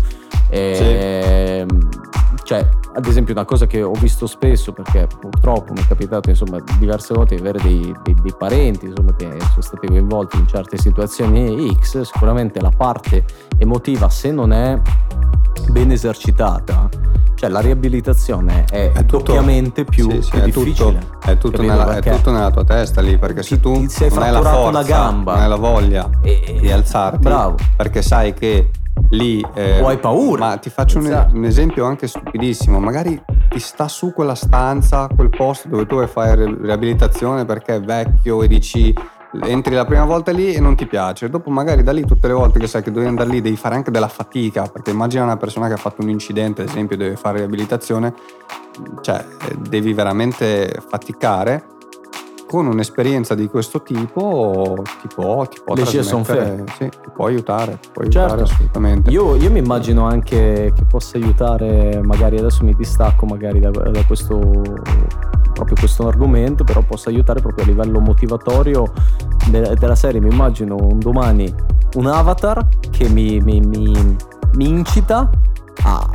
Ehm, 0.49 1.67
cioè 2.43 2.67
ad 2.95 3.05
esempio 3.05 3.33
una 3.33 3.45
cosa 3.45 3.67
che 3.67 3.83
ho 3.83 3.91
visto 3.91 4.25
spesso 4.25 4.73
perché 4.73 5.07
purtroppo 5.19 5.73
mi 5.73 5.81
è 5.81 5.87
capitato 5.87 6.29
insomma 6.29 6.57
diverse 6.79 7.13
volte 7.13 7.35
di 7.35 7.41
avere 7.41 7.59
dei, 7.61 7.93
dei- 8.03 8.15
dei 8.19 8.33
parenti 8.35 8.87
insomma 8.87 9.13
che 9.15 9.27
sono 9.51 9.61
stati 9.61 9.85
coinvolti 9.85 10.37
in 10.37 10.47
certe 10.47 10.77
situazioni 10.77 11.71
X 11.79 12.01
sicuramente 12.01 12.59
la 12.59 12.71
parte 12.75 13.23
emotiva 13.59 14.09
se 14.09 14.31
non 14.31 14.51
è 14.51 14.81
ben 15.69 15.91
esercitata 15.91 16.89
cioè 17.39 17.49
la 17.49 17.61
riabilitazione 17.61 18.65
è, 18.69 18.91
È 18.91 19.05
tutto- 19.05 19.19
doppiamente 19.33 19.85
più, 19.85 20.11
Sì, 20.11 20.21
sì, 20.23 20.29
più 20.31 20.39
è 20.39 20.43
difficile 20.43 20.99
tutto, 20.99 21.19
è 21.25 21.37
tutto 21.37 21.61
nella, 21.61 21.95
è 21.95 22.01
tutto 22.01 22.31
nella 22.31 22.51
tua 22.51 22.65
testa 22.65 22.99
lì, 22.99 23.17
perché 23.17 23.43
se 23.43 23.55
Ti- 23.55 23.61
tu 23.61 23.73
ti 23.79 23.87
sei 23.89 24.09
non 24.09 24.23
hai 24.23 24.31
la 24.31 24.41
forza, 24.41 24.67
una 24.67 24.83
gamba. 24.83 25.33
non 25.35 25.41
hai 25.43 25.47
la 25.49 25.55
voglia 25.55 26.09
E- 26.21 26.57
di 26.59 26.69
alzarti, 26.69 27.19
bravo 27.19 27.55
perché 27.77 28.01
sai 28.01 28.33
che 28.33 28.71
lì... 29.11 29.41
eh, 29.53 29.81
O 29.81 29.87
hai 29.87 29.97
paura. 29.99 30.47
Ma 30.47 30.57
ti 30.57 30.69
faccio 30.69 30.97
un, 30.99 31.05
Esatto. 31.05 31.33
un 31.35 31.45
esempio 31.45 31.85
anche 31.85 32.07
stupidissimo, 32.07 32.77
magari 32.79 33.19
ti 33.49 33.59
sta 33.59 33.87
su 33.87 34.11
quella 34.13 34.35
stanza, 34.35 35.07
quel 35.07 35.29
posto 35.29 35.69
dove 35.69 35.85
tu 35.85 35.95
vuoi 35.95 36.07
fare 36.07 36.43
riabilitazione 36.61 37.45
perché 37.45 37.75
è 37.75 37.79
vecchio 37.81 38.43
e 38.43 38.47
dici 38.49 38.93
entri 39.43 39.75
la 39.75 39.85
prima 39.85 40.05
volta 40.05 40.31
lì 40.31 40.53
e 40.53 40.59
non 40.59 40.75
ti 40.75 40.85
piace, 40.85 41.29
dopo 41.29 41.49
magari 41.49 41.83
da 41.83 41.91
lì 41.91 42.05
tutte 42.05 42.27
le 42.27 42.33
volte 42.33 42.59
che 42.59 42.67
sai 42.67 42.81
che 42.81 42.91
devi 42.91 43.05
andare 43.05 43.29
lì 43.29 43.41
devi 43.41 43.55
fare 43.55 43.75
anche 43.75 43.91
della 43.91 44.07
fatica, 44.07 44.63
perché 44.63 44.91
immagina 44.91 45.23
una 45.23 45.37
persona 45.37 45.67
che 45.67 45.73
ha 45.73 45.77
fatto 45.77 46.01
un 46.01 46.09
incidente, 46.09 46.63
ad 46.63 46.69
esempio, 46.69 46.97
deve 46.97 47.15
fare 47.15 47.39
riabilitazione, 47.39 48.13
cioè 49.01 49.23
devi 49.57 49.93
veramente 49.93 50.81
faticare 50.87 51.77
con 52.49 52.65
un'esperienza 52.65 53.35
di 53.35 53.47
questo 53.47 53.83
tipo 53.83 54.83
ti 55.01 55.07
può, 55.13 55.45
ti 55.45 55.61
può, 55.63 55.75
sì, 56.77 56.89
ti 56.89 57.09
può 57.13 57.27
aiutare, 57.27 57.77
ti 57.79 57.89
può 57.93 58.01
aiutare 58.01 58.29
certo. 58.29 58.43
assolutamente. 58.43 59.11
Io, 59.11 59.35
io, 59.35 59.51
mi 59.51 59.59
immagino 59.59 60.07
anche 60.07 60.73
che 60.75 60.83
possa 60.89 61.17
aiutare, 61.17 62.01
magari 62.03 62.39
adesso 62.39 62.63
mi 62.63 62.73
distacco 62.73 63.27
magari 63.27 63.59
da, 63.59 63.69
da 63.69 64.03
questo 64.03 64.63
proprio 65.59 65.77
questo 65.77 66.07
argomento, 66.07 66.63
però 66.63 66.81
possa 66.81 67.09
aiutare 67.09 67.41
proprio 67.41 67.65
a 67.65 67.67
livello 67.67 67.99
motivatorio 67.99 68.91
de- 69.49 69.75
della 69.75 69.95
serie. 69.95 70.21
Mi 70.21 70.29
immagino 70.29 70.75
un 70.75 70.99
domani 70.99 71.53
un 71.95 72.05
avatar 72.07 72.67
che 72.91 73.09
mi, 73.09 73.39
mi, 73.39 73.59
mi, 73.59 74.15
mi 74.53 74.67
incita 74.67 75.29
a, 75.83 76.09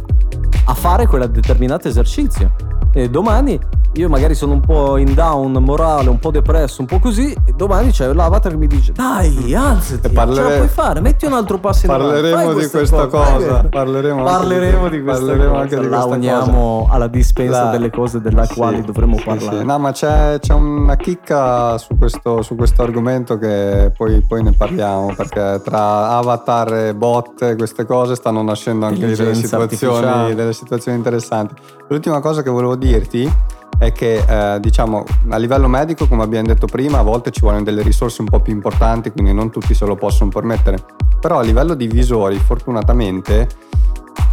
a 0.65 0.75
fare 0.75 1.07
quel 1.07 1.31
determinato 1.31 1.89
esercizio. 1.89 2.55
E 2.95 3.11
domani 3.11 3.59
io 3.97 4.09
magari 4.09 4.35
sono 4.35 4.55
un 4.55 4.61
po' 4.61 4.97
in 4.97 5.15
down 5.15 5.53
morale, 5.53 6.09
un 6.09 6.19
po' 6.19 6.33
depresso, 6.33 6.81
un 6.81 6.87
po' 6.89 6.99
così, 6.99 7.33
e 7.33 7.53
domani 7.55 7.93
c'è 7.93 8.13
l'avatar 8.13 8.51
che 8.51 8.59
mi 8.59 8.67
dice 8.67 8.93
dai, 8.93 9.55
alzati, 9.55 10.09
parlere... 10.09 10.43
ce 10.43 10.51
la 10.51 10.57
puoi 10.57 10.69
fare, 10.69 11.01
metti 11.01 11.27
un 11.27 11.33
altro 11.35 11.59
passo 11.59 11.87
in. 11.87 11.93
Parleremo 11.93 12.55
di 12.55 12.67
questa 12.69 13.07
cosa, 13.07 13.65
parleremo, 13.71 14.25
parleremo 14.25 14.89
di 14.89 15.01
questa 15.01 15.25
parleremo 15.25 15.53
cosa. 15.53 15.79
Di 15.79 15.89
la 15.89 16.05
uniamo 16.07 16.81
cosa. 16.83 16.95
alla 16.95 17.07
dispensa 17.07 17.65
La... 17.65 17.71
delle 17.71 17.91
cose 17.91 18.21
delle 18.21 18.45
sì, 18.47 18.55
quali 18.55 18.83
dovremmo 18.83 19.17
sì, 19.17 19.25
parlare. 19.25 19.59
Sì. 19.59 19.65
No, 19.65 19.79
ma 19.79 19.93
c'è, 19.93 20.39
c'è, 20.41 20.55
una 20.55 20.97
chicca 20.97 21.79
su 21.79 21.97
questo, 21.97 22.43
su 22.43 22.57
questo 22.57 22.83
argomento 22.83 23.39
che 23.39 23.93
poi, 23.97 24.21
poi, 24.23 24.43
ne 24.43 24.53
parliamo, 24.53 25.15
perché 25.15 25.61
tra 25.63 26.17
avatar 26.17 26.75
e 26.75 26.95
bot 26.95 27.55
queste 27.55 27.85
cose 27.85 28.17
stanno 28.17 28.43
nascendo 28.43 28.87
anche 28.87 29.15
delle 29.15 29.35
situazioni, 29.35 30.35
delle 30.35 30.53
situazioni 30.53 30.97
interessanti. 30.97 31.55
L'ultima 31.89 32.19
cosa 32.21 32.43
che 32.43 32.51
volevo 32.51 32.75
dirti 32.85 33.33
è 33.79 33.93
che 33.93 34.25
eh, 34.27 34.61
diciamo 34.61 35.05
a 35.31 35.37
livello 35.37 35.67
medico 35.67 36.07
come 36.07 36.23
abbiamo 36.23 36.47
detto 36.47 36.67
prima 36.67 36.99
a 36.99 37.03
volte 37.03 37.31
ci 37.31 37.41
vogliono 37.41 37.65
delle 37.65 37.83
risorse 37.83 38.21
un 38.21 38.29
po' 38.29 38.41
più 38.41 38.53
importanti 38.53 39.11
quindi 39.11 39.33
non 39.33 39.51
tutti 39.51 39.75
se 39.75 39.87
lo 39.87 39.97
possono 39.97 40.31
permettere. 40.31 40.79
Però 41.21 41.39
a 41.39 41.43
livello 41.43 41.75
di 41.75 41.87
visori 41.87 42.37
fortunatamente 42.37 43.49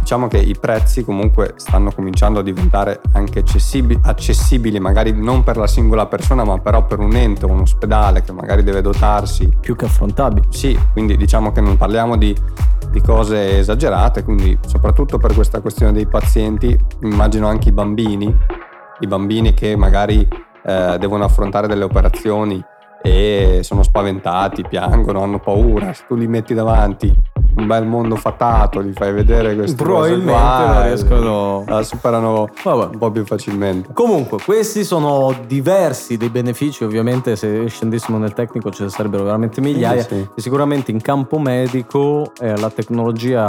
diciamo 0.02 0.26
che 0.26 0.38
i 0.38 0.56
prezzi 0.58 1.04
comunque 1.04 1.54
stanno 1.56 1.92
cominciando 1.92 2.40
a 2.40 2.42
diventare 2.42 3.00
anche 3.12 3.38
accessibili, 3.38 4.00
accessibili 4.02 4.80
magari 4.80 5.12
non 5.12 5.44
per 5.44 5.56
la 5.56 5.68
singola 5.68 6.06
persona 6.06 6.42
ma 6.44 6.58
però 6.58 6.84
per 6.84 6.98
un 6.98 7.14
ente 7.14 7.46
o 7.46 7.48
un 7.48 7.60
ospedale 7.60 8.22
che 8.22 8.32
magari 8.32 8.64
deve 8.64 8.82
dotarsi. 8.82 9.48
Più 9.60 9.76
che 9.76 9.84
affrontabili. 9.84 10.48
Sì 10.50 10.78
quindi 10.92 11.16
diciamo 11.16 11.52
che 11.52 11.60
non 11.60 11.76
parliamo 11.76 12.16
di 12.16 12.36
di 12.90 13.00
cose 13.00 13.60
esagerate, 13.60 14.22
quindi 14.22 14.58
soprattutto 14.66 15.16
per 15.16 15.32
questa 15.32 15.60
questione 15.60 15.92
dei 15.92 16.06
pazienti, 16.06 16.78
immagino 17.00 17.46
anche 17.46 17.70
i 17.70 17.72
bambini 17.72 18.36
i 19.02 19.06
bambini 19.06 19.52
che 19.52 19.76
magari 19.76 20.26
eh, 20.64 20.96
devono 20.98 21.24
affrontare 21.24 21.66
delle 21.66 21.84
operazioni 21.84 22.62
e 23.02 23.60
sono 23.62 23.82
spaventati, 23.82 24.64
piangono, 24.68 25.22
hanno 25.22 25.38
paura, 25.38 25.92
se 25.92 26.04
tu 26.06 26.14
li 26.14 26.26
metti 26.26 26.54
davanti 26.54 27.12
un 27.54 27.66
bel 27.66 27.84
mondo 27.84 28.16
fatato, 28.16 28.82
gli 28.82 28.92
fai 28.92 29.12
vedere 29.12 29.54
questo 29.54 29.82
probabilmente 29.82 30.32
qua, 30.32 30.72
non 30.72 30.82
riescono 30.84 31.64
la 31.66 31.82
superano 31.82 32.48
Vabbè. 32.62 32.92
un 32.92 32.98
po' 32.98 33.10
più 33.10 33.24
facilmente. 33.26 33.92
Comunque, 33.92 34.38
questi 34.42 34.84
sono 34.84 35.34
diversi 35.46 36.16
dei 36.16 36.30
benefici, 36.30 36.84
ovviamente 36.84 37.36
se 37.36 37.66
scendessimo 37.66 38.16
nel 38.16 38.32
tecnico 38.32 38.70
ce 38.70 38.84
ne 38.84 38.88
sarebbero 38.88 39.24
veramente 39.24 39.60
migliaia. 39.60 40.02
Sì, 40.02 40.14
sì. 40.14 40.28
sicuramente 40.36 40.90
in 40.90 41.00
campo 41.00 41.38
medico 41.38 42.32
eh, 42.40 42.56
la 42.56 42.70
tecnologia 42.70 43.44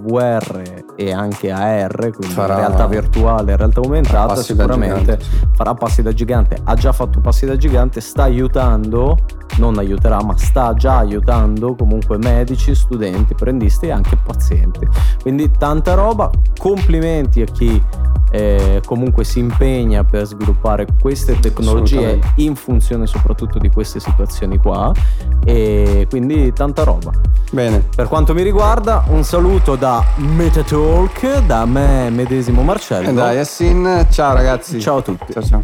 VR 0.00 0.84
e 0.96 1.12
anche 1.12 1.50
AR, 1.50 2.10
quindi 2.10 2.34
farà, 2.34 2.56
realtà 2.56 2.86
virtuale, 2.86 3.56
realtà 3.56 3.80
aumentata, 3.80 4.36
sicuramente 4.36 5.16
gigante, 5.16 5.24
sì. 5.24 5.30
farà 5.54 5.74
passi 5.74 6.02
da 6.02 6.12
gigante. 6.12 6.58
Ha 6.64 6.74
già 6.74 6.92
fatto 6.92 7.20
passi 7.20 7.46
da 7.46 7.56
gigante, 7.56 8.00
sta 8.00 8.24
aiutando, 8.24 8.93
non 9.56 9.78
aiuterà, 9.78 10.22
ma 10.22 10.36
sta 10.36 10.74
già 10.74 10.98
aiutando 10.98 11.74
comunque 11.74 12.16
medici, 12.18 12.74
studenti 12.74 13.32
apprendisti 13.32 13.86
e 13.86 13.92
anche 13.92 14.16
pazienti. 14.16 14.86
Quindi 15.22 15.50
tanta 15.56 15.94
roba, 15.94 16.30
complimenti 16.58 17.42
a 17.42 17.46
chi 17.46 17.82
eh, 18.34 18.82
comunque 18.84 19.22
si 19.22 19.38
impegna 19.38 20.02
per 20.02 20.26
sviluppare 20.26 20.86
queste 21.00 21.38
tecnologie 21.38 22.18
in 22.36 22.56
funzione 22.56 23.06
soprattutto 23.06 23.60
di 23.60 23.70
queste 23.70 24.00
situazioni 24.00 24.58
qua 24.58 24.92
e 25.44 26.06
quindi 26.10 26.52
tanta 26.52 26.82
roba. 26.82 27.12
Bene. 27.52 27.84
Per 27.94 28.08
quanto 28.08 28.34
mi 28.34 28.42
riguarda, 28.42 29.04
un 29.08 29.22
saluto 29.22 29.76
da 29.76 30.04
Metatalk, 30.16 31.44
da 31.46 31.64
me 31.64 32.10
medesimo 32.10 32.62
Marcello. 32.62 33.10
E 33.10 33.12
da 33.12 33.32
Yassin, 33.32 34.08
ciao 34.10 34.34
ragazzi. 34.34 34.80
Ciao 34.80 34.96
a 34.96 35.02
tutti. 35.02 35.32
Ciao 35.32 35.42
ciao. 35.44 35.62